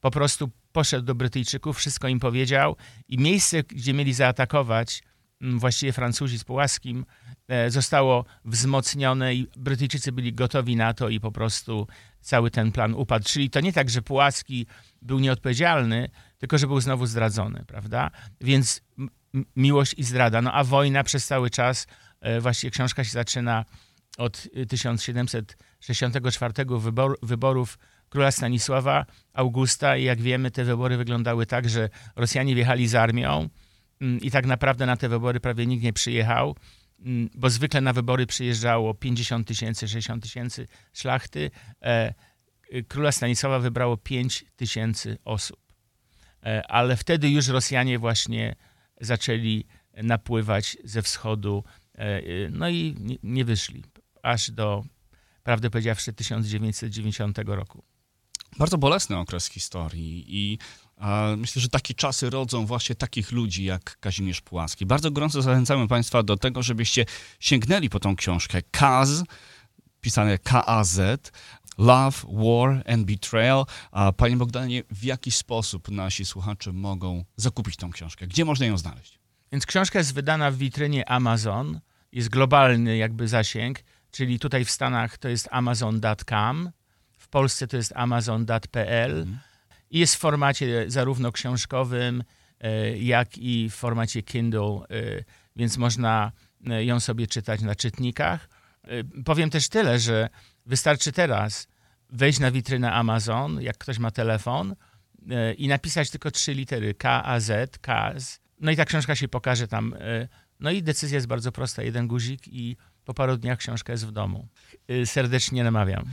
po 0.00 0.10
prostu 0.10 0.50
poszedł 0.72 1.04
do 1.04 1.14
Brytyjczyków, 1.14 1.76
wszystko 1.76 2.08
im 2.08 2.20
powiedział 2.20 2.76
i 3.08 3.18
miejsce, 3.18 3.62
gdzie 3.62 3.94
mieli 3.94 4.14
zaatakować, 4.14 5.02
właściwie 5.40 5.92
Francuzi 5.92 6.38
z 6.38 6.44
Pułaskim, 6.44 7.04
e, 7.48 7.70
zostało 7.70 8.24
wzmocnione 8.44 9.34
i 9.34 9.46
Brytyjczycy 9.56 10.12
byli 10.12 10.32
gotowi 10.32 10.76
na 10.76 10.94
to 10.94 11.08
i 11.08 11.20
po 11.20 11.32
prostu 11.32 11.86
cały 12.20 12.50
ten 12.50 12.72
plan 12.72 12.94
upadł. 12.94 13.24
Czyli 13.24 13.50
to 13.50 13.60
nie 13.60 13.72
tak, 13.72 13.90
że 13.90 14.02
Pułaski 14.02 14.66
był 15.02 15.18
nieodpowiedzialny, 15.18 16.08
tylko 16.38 16.58
że 16.58 16.66
był 16.66 16.80
znowu 16.80 17.06
zdradzony, 17.06 17.64
prawda? 17.66 18.10
Więc 18.40 18.80
miłość 19.56 19.94
i 19.96 20.04
zdrada. 20.04 20.42
No 20.42 20.52
a 20.52 20.64
wojna 20.64 21.04
przez 21.04 21.26
cały 21.26 21.50
czas, 21.50 21.86
e, 22.20 22.40
właściwie 22.40 22.70
książka 22.70 23.04
się 23.04 23.10
zaczyna 23.10 23.64
od 24.18 24.48
1764 24.68 26.78
wybor, 26.78 27.18
wyborów 27.22 27.78
króla 28.08 28.30
Stanisława 28.30 29.06
Augusta 29.32 29.96
i 29.96 30.04
jak 30.04 30.20
wiemy 30.20 30.50
te 30.50 30.64
wybory 30.64 30.96
wyglądały 30.96 31.46
tak, 31.46 31.68
że 31.68 31.88
Rosjanie 32.16 32.54
wjechali 32.54 32.88
z 32.88 32.94
armią, 32.94 33.48
i 34.00 34.30
tak 34.30 34.46
naprawdę 34.46 34.86
na 34.86 34.96
te 34.96 35.08
wybory 35.08 35.40
prawie 35.40 35.66
nikt 35.66 35.84
nie 35.84 35.92
przyjechał, 35.92 36.56
mm, 37.00 37.30
bo 37.34 37.50
zwykle 37.50 37.80
na 37.80 37.92
wybory 37.92 38.26
przyjeżdżało 38.26 38.94
50 38.94 39.46
tysięcy, 39.48 39.88
60 39.88 40.22
tysięcy 40.22 40.68
szlachty. 40.92 41.50
E, 41.82 42.14
króla 42.88 43.12
Stanisława 43.12 43.58
wybrało 43.58 43.96
5 43.96 44.44
tysięcy 44.56 45.18
osób. 45.24 45.60
E, 46.42 46.66
ale 46.70 46.96
wtedy 46.96 47.30
już 47.30 47.48
Rosjanie 47.48 47.98
właśnie 47.98 48.54
zaczęli 49.00 49.64
napływać 50.02 50.76
ze 50.84 51.02
wschodu, 51.02 51.64
e, 51.94 52.22
no 52.50 52.68
i 52.68 52.94
nie 53.22 53.44
wyszli, 53.44 53.84
aż 54.22 54.50
do, 54.50 54.84
prawdę 55.42 55.70
powiedziawszy, 55.70 56.12
1990 56.12 57.38
roku. 57.46 57.84
Bardzo 58.58 58.78
bolesny 58.78 59.16
okres 59.16 59.48
historii 59.48 60.24
i 60.28 60.58
Myślę, 61.36 61.62
że 61.62 61.68
takie 61.68 61.94
czasy 61.94 62.30
rodzą 62.30 62.66
właśnie 62.66 62.94
takich 62.94 63.32
ludzi 63.32 63.64
jak 63.64 63.98
Kazimierz 64.00 64.40
Pułaski. 64.40 64.86
Bardzo 64.86 65.10
gorąco 65.10 65.42
zachęcamy 65.42 65.88
Państwa 65.88 66.22
do 66.22 66.36
tego, 66.36 66.62
żebyście 66.62 67.04
sięgnęli 67.40 67.88
po 67.88 68.00
tą 68.00 68.16
książkę 68.16 68.62
Kaz, 68.70 69.24
pisane 70.00 70.38
K-A-Z, 70.38 71.32
Love, 71.78 72.18
War 72.28 72.82
and 72.92 73.06
Betrayal. 73.06 73.64
Panie 74.16 74.36
Bogdanie, 74.36 74.82
w 74.90 75.04
jaki 75.04 75.30
sposób 75.30 75.90
nasi 75.90 76.24
słuchacze 76.24 76.72
mogą 76.72 77.24
zakupić 77.36 77.76
tą 77.76 77.90
książkę? 77.90 78.26
Gdzie 78.26 78.44
można 78.44 78.66
ją 78.66 78.78
znaleźć? 78.78 79.18
Więc 79.52 79.66
książka 79.66 79.98
jest 79.98 80.14
wydana 80.14 80.50
w 80.50 80.56
witrynie 80.56 81.08
Amazon. 81.08 81.80
Jest 82.12 82.28
globalny 82.28 82.96
jakby 82.96 83.28
zasięg, 83.28 83.78
czyli 84.10 84.38
tutaj 84.38 84.64
w 84.64 84.70
Stanach 84.70 85.18
to 85.18 85.28
jest 85.28 85.48
amazon.com, 85.50 86.70
w 87.18 87.28
Polsce 87.28 87.66
to 87.66 87.76
jest 87.76 87.92
amazon.pl. 87.96 89.10
Mhm 89.10 89.47
i 89.90 89.98
jest 89.98 90.14
w 90.14 90.18
formacie 90.18 90.84
zarówno 90.90 91.32
książkowym, 91.32 92.24
e, 92.60 92.98
jak 92.98 93.38
i 93.38 93.70
w 93.70 93.74
formacie 93.74 94.22
Kindle, 94.22 94.80
e, 94.90 95.24
więc 95.56 95.76
można 95.76 96.32
e, 96.70 96.84
ją 96.84 97.00
sobie 97.00 97.26
czytać 97.26 97.60
na 97.60 97.74
czytnikach. 97.74 98.48
Powiem 99.24 99.50
też 99.50 99.68
tyle, 99.68 99.98
że 99.98 100.28
wystarczy 100.66 101.12
teraz 101.12 101.68
wejść 102.10 102.38
na 102.38 102.50
witrynę 102.50 102.92
Amazon, 102.92 103.62
jak 103.62 103.78
ktoś 103.78 103.98
ma 103.98 104.10
telefon, 104.10 104.74
i 105.56 105.68
napisać 105.68 106.10
tylko 106.10 106.30
trzy 106.30 106.54
litery 106.54 106.94
K, 106.94 107.24
A, 107.24 107.40
Z, 107.40 107.78
KAZ. 107.78 108.40
No 108.60 108.70
i 108.70 108.76
ta 108.76 108.84
książka 108.84 109.16
się 109.16 109.28
pokaże 109.28 109.68
tam. 109.68 109.94
No 110.60 110.70
i 110.70 110.82
decyzja 110.82 111.16
jest 111.16 111.26
bardzo 111.26 111.52
prosta. 111.52 111.82
Jeden 111.82 112.08
guzik 112.08 112.48
i 112.48 112.76
po 113.08 113.14
paru 113.14 113.36
dniach 113.36 113.58
książka 113.58 113.92
jest 113.92 114.06
w 114.06 114.12
domu. 114.12 114.48
Y, 114.90 115.06
serdecznie 115.06 115.64
namawiam. 115.64 116.04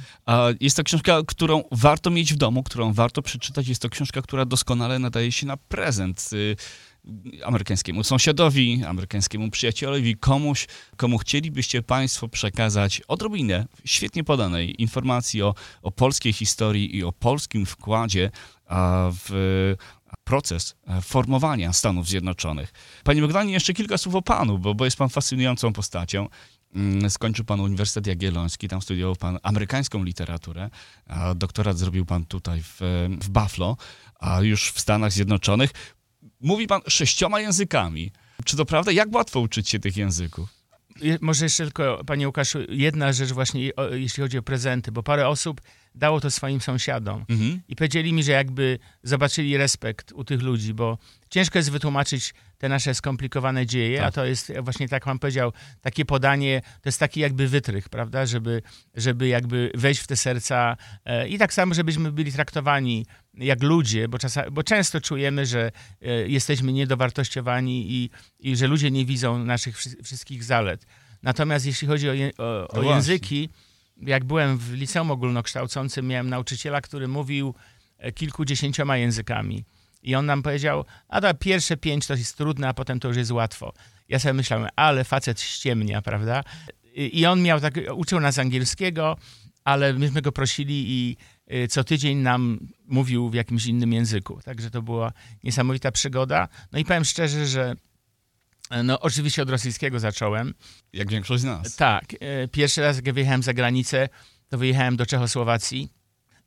Jest 0.59 0.77
to 0.77 0.83
książka, 0.83 1.21
którą 1.27 1.63
warto 1.71 2.09
mieć 2.09 2.33
w 2.33 2.37
domu, 2.37 2.63
którą 2.63 2.93
warto 2.93 3.21
przeczytać. 3.21 3.67
Jest 3.67 3.81
to 3.81 3.89
książka, 3.89 4.21
która 4.21 4.45
doskonale 4.45 4.99
nadaje 4.99 5.31
się 5.31 5.45
na 5.45 5.57
prezent 5.57 6.29
y, 6.33 6.55
amerykańskiemu 7.43 8.03
sąsiadowi, 8.03 8.83
amerykańskiemu 8.87 9.51
przyjacielowi, 9.51 10.17
komuś, 10.17 10.67
komu 10.97 11.17
chcielibyście 11.17 11.83
Państwo 11.83 12.27
przekazać 12.27 13.01
odrobinę 13.07 13.65
świetnie 13.85 14.23
podanej 14.23 14.81
informacji 14.81 15.41
o, 15.41 15.53
o 15.81 15.91
polskiej 15.91 16.33
historii 16.33 16.97
i 16.97 17.03
o 17.03 17.11
polskim 17.11 17.65
wkładzie 17.65 18.31
w 19.11 19.75
proces 20.23 20.75
formowania 21.01 21.73
Stanów 21.73 22.07
Zjednoczonych. 22.07 22.73
Panie 23.03 23.21
Bogdanie, 23.21 23.53
jeszcze 23.53 23.73
kilka 23.73 23.97
słów 23.97 24.15
o 24.15 24.21
Panu, 24.21 24.59
bo, 24.59 24.75
bo 24.75 24.85
jest 24.85 24.97
Pan 24.97 25.09
fascynującą 25.09 25.73
postacią. 25.73 26.27
Mm, 26.75 27.09
skończył 27.09 27.45
pan 27.45 27.59
Uniwersytet 27.59 28.07
Jagielloński, 28.07 28.67
tam 28.67 28.81
studiował 28.81 29.15
pan 29.15 29.39
amerykańską 29.43 30.03
literaturę. 30.03 30.69
A 31.07 31.35
doktorat 31.35 31.77
zrobił 31.77 32.05
pan 32.05 32.25
tutaj 32.25 32.61
w, 32.63 32.79
w 33.21 33.29
Buffalo, 33.29 33.77
a 34.19 34.41
już 34.41 34.71
w 34.71 34.79
Stanach 34.79 35.11
Zjednoczonych. 35.11 35.71
Mówi 36.41 36.67
pan 36.67 36.81
sześcioma 36.87 37.39
językami. 37.39 38.11
Czy 38.45 38.57
to 38.57 38.65
prawda? 38.65 38.91
Jak 38.91 39.15
łatwo 39.15 39.39
uczyć 39.39 39.69
się 39.69 39.79
tych 39.79 39.97
języków? 39.97 40.49
Może 41.21 41.45
jeszcze 41.45 41.63
tylko, 41.63 42.03
panie 42.05 42.27
Łukaszu, 42.27 42.59
jedna 42.69 43.13
rzecz 43.13 43.31
właśnie, 43.31 43.71
jeśli 43.91 44.23
chodzi 44.23 44.37
o 44.37 44.41
prezenty, 44.43 44.91
bo 44.91 45.03
parę 45.03 45.27
osób 45.27 45.61
dało 45.95 46.19
to 46.19 46.31
swoim 46.31 46.61
sąsiadom 46.61 47.25
mhm. 47.29 47.61
i 47.67 47.75
powiedzieli 47.75 48.13
mi, 48.13 48.23
że 48.23 48.31
jakby 48.31 48.79
zobaczyli 49.03 49.57
respekt 49.57 50.11
u 50.11 50.23
tych 50.23 50.41
ludzi, 50.41 50.73
bo 50.73 50.97
ciężko 51.29 51.59
jest 51.59 51.71
wytłumaczyć 51.71 52.33
te 52.57 52.69
nasze 52.69 52.93
skomplikowane 52.93 53.65
dzieje, 53.65 53.97
tak. 53.97 54.07
a 54.07 54.11
to 54.11 54.25
jest 54.25 54.53
właśnie, 54.61 54.89
tak 54.89 55.05
pan 55.05 55.19
powiedział, 55.19 55.53
takie 55.81 56.05
podanie, 56.05 56.61
to 56.81 56.89
jest 56.89 56.99
taki 56.99 57.19
jakby 57.19 57.47
wytrych, 57.47 57.89
prawda, 57.89 58.25
żeby, 58.25 58.61
żeby 58.95 59.27
jakby 59.27 59.71
wejść 59.75 60.01
w 60.01 60.07
te 60.07 60.15
serca 60.15 60.77
e, 61.05 61.27
i 61.27 61.37
tak 61.37 61.53
samo, 61.53 61.73
żebyśmy 61.73 62.11
byli 62.11 62.31
traktowani 62.31 63.05
jak 63.33 63.63
ludzie, 63.63 64.07
bo, 64.07 64.17
bo 64.51 64.63
często 64.63 65.01
czujemy, 65.01 65.45
że 65.45 65.71
e, 66.01 66.27
jesteśmy 66.27 66.73
niedowartościowani 66.73 67.91
i, 67.91 68.09
i 68.39 68.55
że 68.55 68.67
ludzie 68.67 68.91
nie 68.91 69.05
widzą 69.05 69.45
naszych 69.45 69.77
wszystkich 70.03 70.43
zalet. 70.43 70.85
Natomiast 71.23 71.65
jeśli 71.65 71.87
chodzi 71.87 72.09
o, 72.09 72.13
o, 72.37 72.67
o 72.67 72.81
no 72.81 72.83
języki, 72.83 73.49
jak 73.97 74.25
byłem 74.25 74.57
w 74.57 74.73
liceum 74.73 75.11
ogólnokształcącym, 75.11 76.07
miałem 76.07 76.29
nauczyciela, 76.29 76.81
który 76.81 77.07
mówił 77.07 77.55
e, 77.97 78.11
kilkudziesięcioma 78.11 78.97
językami. 78.97 79.65
I 80.03 80.15
on 80.15 80.25
nam 80.25 80.43
powiedział, 80.43 80.85
a 81.07 81.21
ta 81.21 81.33
pierwsze 81.33 81.77
pięć 81.77 82.07
to 82.07 82.13
jest 82.13 82.37
trudne, 82.37 82.67
a 82.67 82.73
potem 82.73 82.99
to 82.99 83.07
już 83.07 83.17
jest 83.17 83.31
łatwo. 83.31 83.73
Ja 84.09 84.19
sobie 84.19 84.33
myślałem, 84.33 84.67
ale 84.75 85.03
facet 85.03 85.41
ściemnia, 85.41 86.01
prawda? 86.01 86.43
I 86.95 87.25
on 87.25 87.41
miał 87.41 87.59
tak, 87.59 87.73
uczył 87.95 88.19
nas 88.19 88.39
angielskiego, 88.39 89.17
ale 89.63 89.93
myśmy 89.93 90.21
go 90.21 90.31
prosili 90.31 90.85
i 90.87 91.17
y, 91.53 91.67
co 91.67 91.83
tydzień 91.83 92.17
nam 92.17 92.59
mówił 92.87 93.29
w 93.29 93.33
jakimś 93.33 93.65
innym 93.65 93.93
języku. 93.93 94.39
Także 94.43 94.71
to 94.71 94.81
była 94.81 95.11
niesamowita 95.43 95.91
przygoda. 95.91 96.47
No 96.71 96.79
i 96.79 96.85
powiem 96.85 97.05
szczerze, 97.05 97.47
że 97.47 97.75
no 98.83 98.99
oczywiście 98.99 99.41
od 99.41 99.49
rosyjskiego 99.49 99.99
zacząłem. 99.99 100.53
Jak 100.93 101.09
większość 101.09 101.41
z 101.41 101.45
nas. 101.45 101.75
Tak. 101.75 102.13
Y, 102.13 102.47
pierwszy 102.51 102.81
raz, 102.81 102.95
jak 102.95 103.13
wyjechałem 103.13 103.43
za 103.43 103.53
granicę, 103.53 104.09
to 104.49 104.57
wyjechałem 104.57 104.97
do 104.97 105.05
Czechosłowacji 105.05 105.89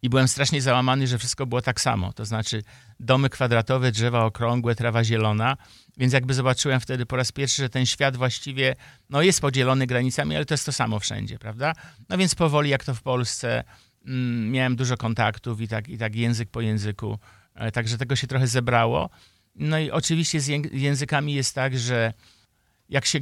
i 0.02 0.08
byłem 0.08 0.28
strasznie 0.28 0.62
załamany, 0.62 1.06
że 1.06 1.18
wszystko 1.18 1.46
było 1.46 1.62
tak 1.62 1.80
samo. 1.80 2.12
To 2.12 2.24
znaczy 2.24 2.62
domy 3.00 3.30
kwadratowe, 3.30 3.92
drzewa 3.92 4.24
okrągłe, 4.24 4.74
trawa 4.74 5.04
zielona. 5.04 5.56
Więc 5.96 6.12
jakby 6.12 6.34
zobaczyłem 6.34 6.80
wtedy 6.80 7.06
po 7.06 7.16
raz 7.16 7.32
pierwszy, 7.32 7.62
że 7.62 7.68
ten 7.68 7.86
świat 7.86 8.16
właściwie 8.16 8.76
no, 9.10 9.22
jest 9.22 9.40
podzielony 9.40 9.86
granicami, 9.86 10.36
ale 10.36 10.44
to 10.44 10.54
jest 10.54 10.66
to 10.66 10.72
samo 10.72 10.98
wszędzie, 10.98 11.38
prawda? 11.38 11.72
No 12.08 12.18
więc 12.18 12.34
powoli, 12.34 12.70
jak 12.70 12.84
to 12.84 12.94
w 12.94 13.02
Polsce, 13.02 13.64
mm, 14.06 14.50
miałem 14.50 14.76
dużo 14.76 14.96
kontaktów 14.96 15.60
i 15.60 15.68
tak, 15.68 15.88
i 15.88 15.98
tak 15.98 16.16
język 16.16 16.50
po 16.50 16.60
języku. 16.60 17.18
E, 17.54 17.72
także 17.72 17.98
tego 17.98 18.16
się 18.16 18.26
trochę 18.26 18.46
zebrało. 18.46 19.10
No 19.58 19.78
i 19.78 19.90
oczywiście 19.90 20.40
z 20.40 20.48
językami 20.72 21.34
jest 21.34 21.54
tak, 21.54 21.78
że 21.78 22.12
jak 22.88 23.06
się 23.06 23.18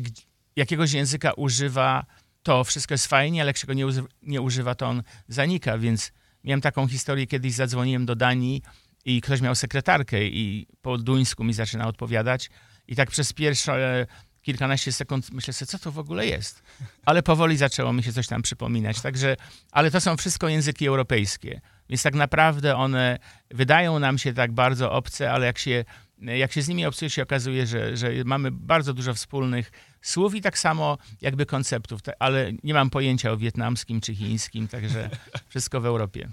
jakiegoś 0.56 0.92
języka 0.92 1.32
używa, 1.32 2.06
to 2.42 2.64
wszystko 2.64 2.94
jest 2.94 3.06
fajnie, 3.06 3.40
ale 3.40 3.48
jak 3.48 3.56
się 3.56 3.66
go 3.66 3.72
nie, 3.72 3.86
nie 4.22 4.40
używa, 4.40 4.74
to 4.74 4.86
on 4.86 5.02
zanika, 5.28 5.78
więc 5.78 6.12
Miałem 6.46 6.60
taką 6.60 6.88
historię, 6.88 7.26
kiedyś 7.26 7.52
zadzwoniłem 7.52 8.06
do 8.06 8.16
Danii 8.16 8.62
i 9.04 9.20
ktoś 9.20 9.40
miał 9.40 9.54
sekretarkę 9.54 10.24
i 10.24 10.66
po 10.82 10.98
duńsku 10.98 11.44
mi 11.44 11.52
zaczyna 11.52 11.86
odpowiadać 11.88 12.50
i 12.88 12.96
tak 12.96 13.10
przez 13.10 13.32
pierwsze 13.32 14.06
kilkanaście 14.42 14.92
sekund 14.92 15.32
myślę 15.32 15.54
sobie, 15.54 15.66
co 15.66 15.78
to 15.78 15.92
w 15.92 15.98
ogóle 15.98 16.26
jest. 16.26 16.62
Ale 17.06 17.22
powoli 17.22 17.56
zaczęło 17.56 17.92
mi 17.92 18.02
się 18.02 18.12
coś 18.12 18.26
tam 18.26 18.42
przypominać. 18.42 19.00
Także, 19.00 19.36
ale 19.72 19.90
to 19.90 20.00
są 20.00 20.16
wszystko 20.16 20.48
języki 20.48 20.86
europejskie. 20.86 21.60
Więc 21.88 22.02
tak 22.02 22.14
naprawdę 22.14 22.76
one 22.76 23.18
wydają 23.50 23.98
nam 23.98 24.18
się 24.18 24.32
tak 24.32 24.52
bardzo 24.52 24.92
obce, 24.92 25.32
ale 25.32 25.46
jak 25.46 25.58
się, 25.58 25.84
jak 26.18 26.52
się 26.52 26.62
z 26.62 26.68
nimi 26.68 26.86
obcuje, 26.86 27.10
się 27.10 27.22
okazuje, 27.22 27.66
że, 27.66 27.96
że 27.96 28.10
mamy 28.24 28.50
bardzo 28.50 28.94
dużo 28.94 29.14
wspólnych 29.14 29.72
słów 30.02 30.34
i 30.34 30.40
tak 30.40 30.58
samo 30.58 30.98
jakby 31.20 31.46
konceptów, 31.46 32.00
ale 32.18 32.52
nie 32.62 32.74
mam 32.74 32.90
pojęcia 32.90 33.32
o 33.32 33.36
wietnamskim 33.36 34.00
czy 34.00 34.14
chińskim, 34.14 34.68
także 34.68 35.10
wszystko 35.50 35.80
w 35.80 35.86
Europie. 35.86 36.28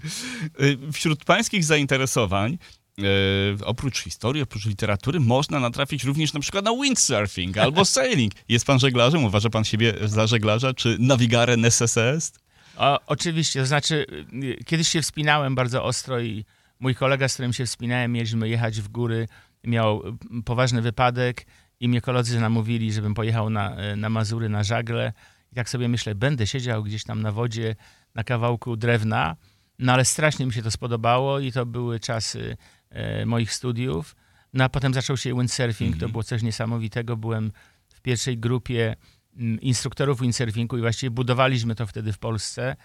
Wśród 0.92 1.24
pańskich 1.24 1.64
zainteresowań 1.64 2.58
E, 2.98 3.64
oprócz 3.64 4.02
historii, 4.02 4.42
oprócz 4.42 4.66
literatury, 4.66 5.20
można 5.20 5.60
natrafić 5.60 6.04
również 6.04 6.32
na 6.32 6.40
przykład 6.40 6.64
na 6.64 6.72
windsurfing 6.82 7.58
albo 7.58 7.84
sailing. 7.94 8.32
Jest 8.48 8.66
pan 8.66 8.78
żeglarzem? 8.78 9.24
Uważa 9.24 9.50
pan 9.50 9.64
siebie 9.64 9.94
za 10.04 10.26
żeglarza? 10.26 10.74
Czy 10.74 10.96
navigare 11.00 11.56
necesse 11.56 12.18
O, 12.76 13.00
oczywiście, 13.06 13.60
to 13.60 13.66
znaczy 13.66 14.06
y, 14.32 14.64
kiedyś 14.64 14.88
się 14.88 15.02
wspinałem 15.02 15.54
bardzo 15.54 15.84
ostro 15.84 16.20
i 16.20 16.44
mój 16.80 16.94
kolega, 16.94 17.28
z 17.28 17.34
którym 17.34 17.52
się 17.52 17.66
wspinałem, 17.66 18.12
mieliśmy 18.12 18.48
jechać 18.48 18.80
w 18.80 18.88
góry, 18.88 19.28
miał 19.66 20.02
poważny 20.44 20.82
wypadek 20.82 21.46
i 21.80 21.88
mnie 21.88 22.00
koledzy 22.00 22.40
namówili, 22.40 22.92
żebym 22.92 23.14
pojechał 23.14 23.50
na, 23.50 23.76
e, 23.76 23.96
na 23.96 24.10
Mazury, 24.10 24.48
na 24.48 24.62
żagle. 24.62 25.12
I 25.52 25.54
tak 25.54 25.68
sobie 25.68 25.88
myślę, 25.88 26.14
będę 26.14 26.46
siedział 26.46 26.82
gdzieś 26.82 27.04
tam 27.04 27.22
na 27.22 27.32
wodzie, 27.32 27.76
na 28.14 28.24
kawałku 28.24 28.76
drewna, 28.76 29.36
no 29.78 29.92
ale 29.92 30.04
strasznie 30.04 30.46
mi 30.46 30.52
się 30.52 30.62
to 30.62 30.70
spodobało 30.70 31.40
i 31.40 31.52
to 31.52 31.66
były 31.66 32.00
czasy 32.00 32.56
e, 32.90 33.26
moich 33.26 33.52
studiów. 33.52 34.16
No 34.52 34.64
a 34.64 34.68
potem 34.68 34.94
zaczął 34.94 35.16
się 35.16 35.34
windsurfing, 35.34 35.80
mm 35.80 35.90
-hmm. 35.90 36.00
to 36.00 36.04
mhm. 36.04 36.12
było 36.12 36.22
coś 36.22 36.42
niesamowitego. 36.42 37.16
Byłem 37.16 37.52
w 37.88 38.00
pierwszej 38.00 38.38
grupie 38.38 38.96
m, 39.36 39.60
instruktorów 39.60 40.20
windsurfingu 40.20 40.78
i 40.78 40.80
właściwie 40.80 41.10
budowaliśmy 41.10 41.74
to 41.74 41.86
wtedy 41.86 42.12
w 42.12 42.18
Polsce. 42.18 42.76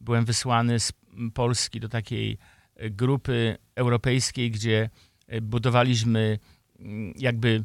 Byłem 0.00 0.24
wysłany 0.24 0.80
z 0.80 0.92
Polski 1.34 1.80
do 1.80 1.88
takiej 1.88 2.38
e, 2.76 2.90
grupy 2.90 3.56
europejskiej, 3.74 4.50
gdzie 4.50 4.82
e, 4.82 4.90
budowaliśmy 5.42 6.38
jakby 7.16 7.64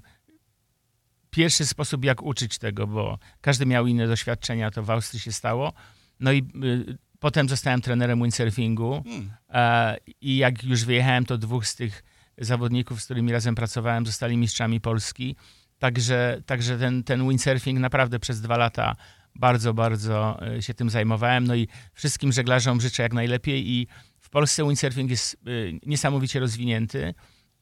pierwszy 1.29 1.65
sposób, 1.65 2.05
jak 2.05 2.23
uczyć 2.23 2.57
tego, 2.57 2.87
bo 2.87 3.19
każdy 3.41 3.65
miał 3.65 3.87
inne 3.87 4.07
doświadczenia, 4.07 4.71
to 4.71 4.83
w 4.83 4.89
Austrii 4.89 5.19
się 5.19 5.31
stało. 5.31 5.73
No 6.19 6.31
i 6.31 6.37
y, 6.63 6.97
potem 7.19 7.49
zostałem 7.49 7.81
trenerem 7.81 8.19
windsurfingu 8.19 9.03
hmm. 9.03 9.31
e, 9.49 9.97
i 10.21 10.37
jak 10.37 10.63
już 10.63 10.85
wyjechałem, 10.85 11.25
to 11.25 11.37
dwóch 11.37 11.67
z 11.67 11.75
tych 11.75 12.03
zawodników, 12.37 13.01
z 13.01 13.05
którymi 13.05 13.31
razem 13.31 13.55
pracowałem, 13.55 14.05
zostali 14.05 14.37
mistrzami 14.37 14.81
Polski. 14.81 15.35
Także, 15.79 16.41
także 16.45 16.77
ten, 16.77 17.03
ten 17.03 17.29
windsurfing 17.29 17.79
naprawdę 17.79 18.19
przez 18.19 18.41
dwa 18.41 18.57
lata 18.57 18.95
bardzo, 19.35 19.73
bardzo 19.73 20.47
e, 20.47 20.61
się 20.61 20.73
tym 20.73 20.89
zajmowałem. 20.89 21.47
No 21.47 21.55
i 21.55 21.67
wszystkim 21.93 22.31
żeglarzom 22.31 22.81
życzę 22.81 23.03
jak 23.03 23.13
najlepiej 23.13 23.69
i 23.69 23.87
w 24.19 24.29
Polsce 24.29 24.63
windsurfing 24.63 25.09
jest 25.09 25.33
y, 25.47 25.79
niesamowicie 25.85 26.39
rozwinięty 26.39 27.13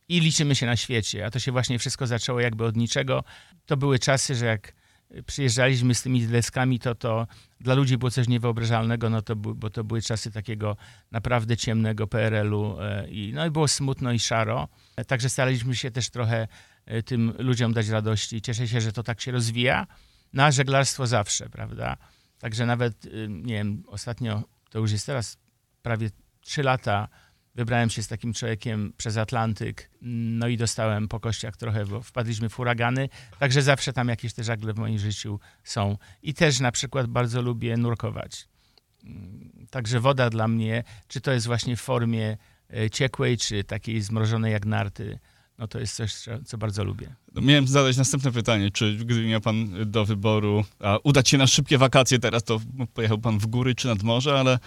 i 0.10 0.20
liczymy 0.20 0.56
się 0.56 0.66
na 0.66 0.76
świecie. 0.76 1.26
A 1.26 1.32
to 1.32 1.40
się 1.40 1.52
właśnie 1.52 1.80
wszystko 1.80 2.08
zaczęło 2.08 2.40
jakby 2.40 2.66
od 2.66 2.76
niczego. 2.76 3.24
To 3.66 3.78
były 3.78 4.00
czasy, 4.00 4.36
że 4.36 4.46
jak 4.46 4.74
przyjeżdżaliśmy 5.26 5.96
z 5.96 6.02
tymi 6.02 6.28
deskami, 6.28 6.80
to 6.80 6.96
to 6.96 7.28
dla 7.60 7.74
ludzi 7.74 7.98
było 7.98 8.12
coś 8.12 8.28
niewyobrażalnego, 8.28 9.10
no 9.10 9.22
to, 9.22 9.36
bo 9.36 9.70
to 9.70 9.84
były 9.84 10.02
czasy 10.02 10.32
takiego 10.32 10.78
naprawdę 11.12 11.58
ciemnego 11.58 12.08
PRL-u 12.08 12.80
e, 12.80 13.08
i, 13.10 13.34
no 13.34 13.46
i 13.46 13.52
było 13.52 13.68
smutno 13.68 14.12
i 14.12 14.20
szaro. 14.20 14.68
Także 15.08 15.30
staraliśmy 15.30 15.76
się 15.76 15.92
też 15.92 16.10
trochę 16.10 16.48
e, 16.86 17.04
tym 17.04 17.34
ludziom 17.40 17.74
dać 17.74 17.88
radości. 17.88 18.42
Cieszę 18.42 18.68
się, 18.68 18.82
że 18.82 18.92
to 18.92 19.04
tak 19.04 19.22
się 19.22 19.32
rozwija. 19.32 19.88
No 20.34 20.44
a 20.44 20.52
żeglarstwo 20.52 21.08
zawsze, 21.08 21.50
prawda? 21.50 21.98
Także 22.40 22.66
nawet, 22.66 23.06
y, 23.06 23.28
nie 23.30 23.54
wiem, 23.54 23.84
ostatnio, 23.88 24.44
to 24.70 24.80
już 24.80 24.92
jest 24.92 25.06
teraz 25.06 25.38
prawie 25.82 26.10
trzy 26.42 26.64
lata, 26.64 27.08
Wybrałem 27.60 27.90
się 27.90 28.04
z 28.04 28.08
takim 28.08 28.34
człowiekiem 28.34 28.94
przez 28.98 29.18
Atlantyk, 29.18 29.90
no 30.02 30.48
i 30.48 30.58
dostałem 30.58 31.08
po 31.08 31.20
kościach 31.20 31.58
trochę, 31.58 31.86
bo 31.86 32.02
wpadliśmy 32.02 32.50
w 32.50 32.54
huragany, 32.54 33.10
także 33.40 33.62
zawsze 33.62 33.94
tam 33.94 34.08
jakieś 34.08 34.34
te 34.34 34.44
żagle 34.44 34.74
w 34.74 34.78
moim 34.78 35.00
życiu 35.00 35.40
są. 35.64 35.98
I 36.24 36.34
też 36.34 36.60
na 36.60 36.72
przykład 36.72 37.08
bardzo 37.08 37.42
lubię 37.42 37.78
nurkować. 37.78 38.48
Mm, 39.04 39.68
także 39.70 40.00
woda 40.00 40.30
dla 40.30 40.48
mnie, 40.48 40.84
czy 41.08 41.22
to 41.22 41.32
jest 41.32 41.48
właśnie 41.48 41.76
w 41.76 41.82
formie 41.82 42.38
e, 42.74 42.90
ciekłej, 42.90 43.38
czy 43.38 43.64
takiej 43.64 44.02
zmrożonej 44.02 44.52
jak 44.54 44.66
narty, 44.66 45.20
no 45.58 45.68
to 45.68 45.80
jest 45.80 45.96
coś, 45.96 46.14
co, 46.46 46.58
bardzo 46.58 46.84
lubię. 46.84 47.16
No, 47.36 47.42
miałem 47.42 47.68
zadać 47.68 47.98
następne 47.98 48.32
pytanie, 48.32 48.72
czy 48.72 48.96
gdyby 48.96 49.28
miał 49.28 49.42
pan 49.42 49.92
do 49.92 50.06
wyboru 50.06 50.66
a, 50.80 50.98
udać 51.04 51.30
się 51.30 51.38
na 51.38 51.48
szybkie 51.48 51.78
wakacje 51.78 52.20
teraz, 52.20 52.44
to 52.44 52.60
pojechał 52.94 53.18
pan 53.18 53.40
w 53.40 53.48
góry 53.48 53.76
czy 53.76 53.88
nad 53.88 54.04
morze, 54.04 54.40
ale, 54.40 54.60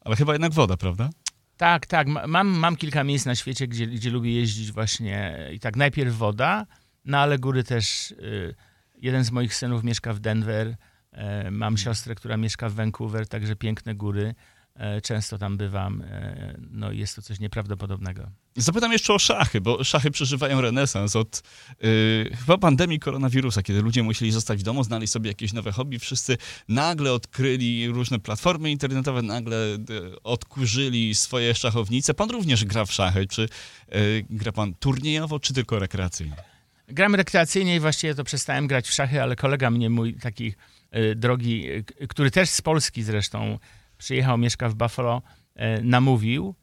ale 0.00 0.16
chyba 0.16 0.32
jednak 0.32 0.52
woda, 0.52 0.76
prawda? 0.76 1.10
Tak, 1.56 1.86
tak. 1.86 2.06
Ma- 2.08 2.26
Mam, 2.26 2.48
mam 2.48 2.76
kilka 2.76 3.04
miejsc 3.04 3.26
na 3.26 3.34
świecie, 3.34 3.68
gdzie, 3.68 3.86
gdzie 3.86 4.10
lubię 4.10 4.32
jeździć 4.32 4.72
właśnie. 4.72 5.38
I 5.52 5.60
tak 5.60 5.76
najpierw 5.76 6.14
woda, 6.16 6.66
no 7.04 7.18
ale 7.18 7.38
góry 7.38 7.64
też. 7.64 8.10
Y, 8.10 8.54
jeden 8.96 9.24
z 9.24 9.30
moich 9.30 9.54
synów 9.54 9.84
mieszka 9.84 10.12
w 10.12 10.18
Denver. 10.20 10.66
y, 11.46 11.50
Mam 11.50 11.76
siostrę, 11.76 12.14
która 12.14 12.36
mieszka 12.36 12.68
w 12.68 12.74
Vancouver, 12.74 13.28
także 13.28 13.56
piękne 13.56 13.94
góry. 13.94 14.34
Y, 14.98 15.02
Często 15.02 15.38
tam 15.38 15.56
bywam. 15.56 16.00
y, 16.00 16.60
No 16.70 16.92
jest 16.92 17.16
to 17.16 17.22
coś 17.22 17.40
nieprawdopodobnego. 17.40 18.30
Zapytam 18.56 18.92
jeszcze 18.92 19.14
o 19.14 19.18
szachy, 19.18 19.60
bo 19.60 19.84
szachy 19.84 20.10
przeżywają 20.10 20.60
renesans 20.60 21.16
od 21.16 21.42
yy, 21.80 22.36
chyba 22.40 22.58
pandemii 22.58 22.98
koronawirusa, 23.00 23.62
kiedy 23.62 23.82
ludzie 23.82 24.02
musieli 24.02 24.32
zostać 24.32 24.60
w 24.60 24.62
domu, 24.62 24.84
znali 24.84 25.06
sobie 25.06 25.28
jakieś 25.30 25.52
nowe 25.52 25.72
hobby, 25.72 25.98
wszyscy 25.98 26.36
nagle 26.68 27.12
odkryli 27.12 27.88
różne 27.88 28.18
platformy 28.18 28.70
internetowe, 28.70 29.22
nagle 29.22 29.56
y, 29.56 30.22
odkurzyli 30.22 31.14
swoje 31.14 31.54
szachownice. 31.54 32.14
Pan 32.14 32.30
również 32.30 32.64
gra 32.64 32.84
w 32.84 32.92
szachy. 32.92 33.26
Czy 33.26 33.48
yy, 33.92 34.24
gra 34.30 34.52
pan 34.52 34.74
turniejowo, 34.74 35.40
czy 35.40 35.54
tylko 35.54 35.78
rekreacyjnie? 35.78 36.36
Gram 36.88 37.14
rekreacyjnie 37.14 37.76
i 37.76 37.80
właściwie 37.80 38.14
to 38.14 38.24
przestałem 38.24 38.66
grać 38.66 38.88
w 38.88 38.92
szachy, 38.92 39.22
ale 39.22 39.36
kolega 39.36 39.70
mnie, 39.70 39.90
mój 39.90 40.14
taki 40.14 40.54
y, 40.96 41.14
drogi, 41.14 41.70
y, 42.00 42.08
który 42.08 42.30
też 42.30 42.50
z 42.50 42.60
Polski 42.62 43.02
zresztą 43.02 43.58
przyjechał, 44.02 44.38
mieszka 44.38 44.68
w 44.68 44.74
Buffalo, 44.74 45.22
y, 45.56 45.82
namówił. 45.82 46.54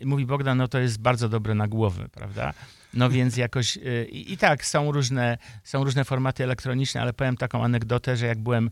i 0.00 0.06
mówi 0.06 0.26
Bogdan, 0.26 0.58
no 0.58 0.68
to 0.68 0.78
jest 0.78 1.00
bardzo 1.00 1.28
dobre 1.28 1.54
na 1.54 1.68
głowę, 1.68 2.08
prawda? 2.12 2.54
No 2.94 3.10
więc 3.10 3.36
jakoś 3.36 3.76
y, 3.76 4.08
i, 4.10 4.32
i 4.32 4.36
tak 4.36 4.66
są 4.66 4.92
różne, 4.92 5.38
są 5.64 5.84
różne 5.84 6.04
formaty 6.04 6.44
elektroniczne, 6.44 7.02
ale 7.02 7.12
powiem 7.12 7.36
taką 7.36 7.64
anegdotę, 7.64 8.16
że 8.16 8.26
jak 8.26 8.38
byłem 8.38 8.70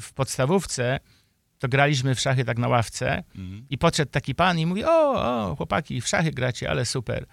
w 0.00 0.12
podstawówce, 0.14 1.00
to 1.58 1.68
graliśmy 1.68 2.14
w 2.14 2.20
szachy 2.20 2.44
tak 2.44 2.58
na 2.58 2.68
ławce 2.68 3.22
i 3.70 3.78
podszedł 3.78 4.10
taki 4.10 4.34
pan 4.34 4.58
i 4.58 4.66
mówi, 4.66 4.84
o, 4.84 4.90
o, 4.90 5.56
chłopaki, 5.56 6.00
w 6.00 6.08
szachy 6.08 6.30
gracie, 6.30 6.70
ale 6.70 6.84
super. 6.84 7.26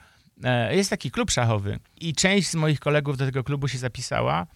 E, 0.43 0.75
Jest 0.75 0.89
taki 0.89 1.11
klub 1.11 1.31
szachowy 1.31 1.79
i 2.01 2.13
część 2.13 2.49
z 2.49 2.55
moich 2.55 2.79
kolegów 2.79 3.17
do 3.17 3.25
tego 3.25 3.43
klubu 3.43 3.67
się 3.67 3.77
zapisała 3.77 4.47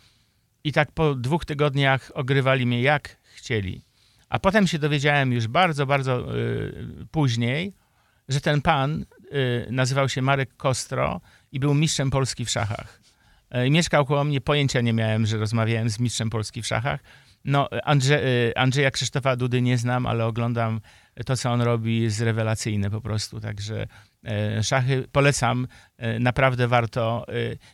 i 0.64 0.72
tak 0.72 0.92
po 0.92 1.16
dwóch 1.16 1.46
tygodniach 1.46 2.12
ogrywali 2.14 2.66
mnie 2.66 2.82
jak 2.82 3.18
chcieli. 3.36 3.85
A 4.30 4.40
potem 4.40 4.68
się 4.68 4.80
dowiedziałem 4.80 5.34
już 5.34 5.48
bardzo, 5.48 5.86
bardzo 5.86 6.36
y, 6.38 7.08
później, 7.12 7.74
że 8.30 8.42
ten 8.42 8.62
pan 8.62 9.06
y, 9.34 9.68
nazywał 9.72 10.10
się 10.10 10.22
Marek 10.22 10.58
Kostro 10.58 11.22
i 11.52 11.60
był 11.60 11.74
mistrzem 11.74 12.10
Polski 12.10 12.46
w 12.46 12.50
szachach. 12.50 13.02
I 13.66 13.72
mieszkał 13.72 14.06
koło 14.06 14.24
mnie, 14.24 14.42
pojęcia 14.42 14.82
nie 14.82 14.94
miałem, 14.94 15.26
że 15.26 15.38
rozmawiałem 15.38 15.90
z 15.90 16.00
mistrzem 16.00 16.30
Polski 16.30 16.62
w 16.62 16.68
szachach. 16.68 17.00
No, 17.46 17.70
Andrze, 17.84 18.24
y, 18.24 18.54
Andrzeja 18.56 18.92
Krzysztofa 18.92 19.36
Dudy 19.36 19.62
nie 19.62 19.78
znam, 19.78 20.06
ale 20.06 20.26
oglądam 20.26 20.82
to, 21.26 21.38
co 21.38 21.52
on 21.52 21.62
robi, 21.62 22.02
jest 22.02 22.22
rewelacyjne 22.22 22.90
po 22.90 23.02
prostu. 23.02 23.40
Także 23.40 23.88
e, 24.26 24.64
szachy 24.64 25.08
polecam, 25.12 25.68
e, 25.98 26.20
naprawdę 26.20 26.68
warto. 26.68 27.26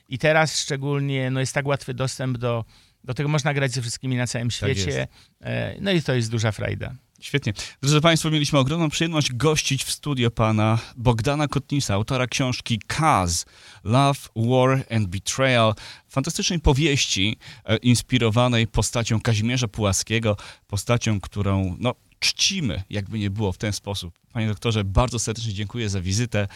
I 0.09 0.17
teraz 0.17 0.59
szczególnie 0.59 1.31
no, 1.31 1.39
jest 1.39 1.53
tak 1.53 1.67
łatwy 1.67 1.93
dostęp 1.93 2.37
do, 2.37 2.65
do 3.03 3.13
tego, 3.13 3.29
można 3.29 3.53
grać 3.53 3.71
ze 3.71 3.81
wszystkimi 3.81 4.15
na 4.15 4.27
całym 4.27 4.51
świecie. 4.51 4.91
jest. 4.91 5.11
E, 5.41 5.75
No 5.81 5.91
i 5.91 6.01
to 6.01 6.13
jest 6.13 6.31
duża 6.31 6.51
frajda. 6.51 6.95
Świetnie. 7.21 7.53
Drodzy 7.81 8.01
Państwo, 8.01 8.29
mieliśmy 8.31 8.59
ogromną 8.59 8.89
przyjemność 8.89 9.33
gościć 9.33 9.83
w 9.83 9.91
studio 9.91 10.31
pana 10.31 10.79
Bogdana 10.97 11.47
Kotnisa, 11.47 11.93
autora 11.93 12.27
książki 12.27 12.79
Kaz, 12.87 13.45
Love, 13.83 14.19
War 14.35 14.83
and 14.91 15.07
Betrayal, 15.07 15.73
fantastycznej 16.09 16.59
powieści 16.59 17.37
e, 17.65 17.77
inspirowanej 17.77 18.67
postacią 18.67 19.21
Kazimierza 19.21 19.67
Pułaskiego, 19.67 20.37
postacią, 20.67 21.19
którą 21.19 21.75
no, 21.79 21.95
czcimy, 22.19 22.83
jakby 22.89 23.19
nie 23.19 23.29
było 23.29 23.51
w 23.51 23.57
ten 23.57 23.73
sposób. 23.73 24.19
Panie 24.33 24.47
doktorze, 24.47 24.83
bardzo 24.83 25.19
serdecznie 25.19 25.53
dziękuję 25.53 25.89
za 25.89 26.01
wizytę 26.01 26.47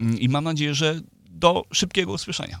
mm, 0.00 0.20
i 0.20 0.28
mam 0.28 0.44
nadzieję, 0.44 0.74
że 0.74 1.00
do 1.30 1.64
szybkiego 1.72 2.12
usłyszenia. 2.12 2.60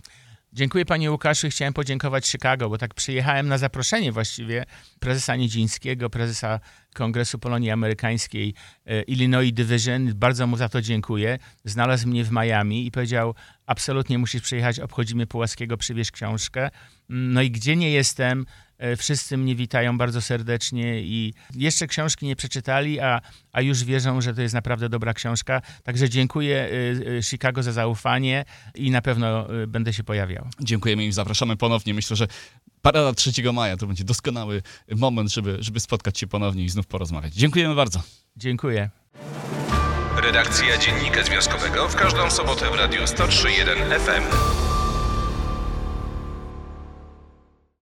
Dziękuję 0.54 0.84
panie 0.84 1.10
Łukaszu 1.10 1.48
chciałem 1.48 1.74
podziękować 1.74 2.26
Chicago, 2.26 2.68
bo 2.68 2.78
tak 2.78 2.94
przyjechałem 2.94 3.48
na 3.48 3.58
zaproszenie 3.58 4.12
właściwie 4.12 4.64
prezesa 5.00 5.36
Niedzińskiego, 5.36 6.10
prezesa 6.10 6.60
Kongresu 6.94 7.38
Polonii 7.38 7.70
Amerykańskiej 7.70 8.54
e, 8.86 9.02
Illinois 9.02 9.52
Division. 9.52 10.14
Bardzo 10.14 10.46
mu 10.46 10.56
za 10.56 10.68
to 10.68 10.82
dziękuję. 10.82 11.38
Znalazł 11.64 12.08
mnie 12.08 12.24
w 12.24 12.32
Miami 12.32 12.86
i 12.86 12.90
powiedział, 12.90 13.34
absolutnie 13.66 14.18
musisz 14.18 14.42
przyjechać, 14.42 14.80
obchodzimy 14.80 15.26
Pułaskiego, 15.26 15.76
przywieź 15.76 16.10
książkę. 16.10 16.70
No 17.08 17.42
i 17.42 17.50
gdzie 17.50 17.76
nie 17.76 17.90
jestem, 17.90 18.46
wszyscy 18.96 19.36
mnie 19.36 19.56
witają 19.56 19.98
bardzo 19.98 20.20
serdecznie 20.22 21.00
i 21.00 21.34
jeszcze 21.54 21.86
książki 21.86 22.26
nie 22.26 22.36
przeczytali, 22.36 23.00
a, 23.00 23.20
a 23.52 23.60
już 23.60 23.84
wierzą, 23.84 24.20
że 24.20 24.34
to 24.34 24.42
jest 24.42 24.54
naprawdę 24.54 24.88
dobra 24.88 25.14
książka. 25.14 25.62
Także 25.82 26.08
dziękuję 26.08 26.56
e, 26.56 27.16
e, 27.18 27.22
Chicago 27.22 27.62
za 27.62 27.72
zaufanie 27.72 28.44
i 28.74 28.90
na 28.90 29.02
pewno 29.02 29.54
e, 29.62 29.66
będę 29.66 29.92
się 29.92 30.04
pojawiał. 30.04 30.48
Dziękujemy 30.60 31.06
i 31.06 31.12
zapraszamy 31.12 31.56
ponownie. 31.56 31.94
Myślę, 31.94 32.16
że 32.16 32.26
parada 32.82 33.12
3 33.12 33.52
maja 33.52 33.76
to 33.76 33.86
będzie 33.86 34.04
doskonały 34.04 34.62
moment, 34.96 35.32
żeby, 35.32 35.56
żeby 35.60 35.80
spotkać 35.80 36.18
się 36.18 36.26
ponownie 36.26 36.64
i 36.64 36.68
znów 36.68 36.86
porozmawiać. 36.86 37.34
Dziękujemy 37.34 37.74
bardzo. 37.74 38.02
Dziękuję. 38.36 38.90
Redakcja 40.22 40.78
Dziennika 40.78 41.24
Związkowego 41.24 41.88
w 41.88 41.96
każdą 41.96 42.30
sobotę 42.30 42.70
w 42.70 42.74
Radiu 42.74 43.02
103.1 43.02 43.98
FM. 43.98 44.71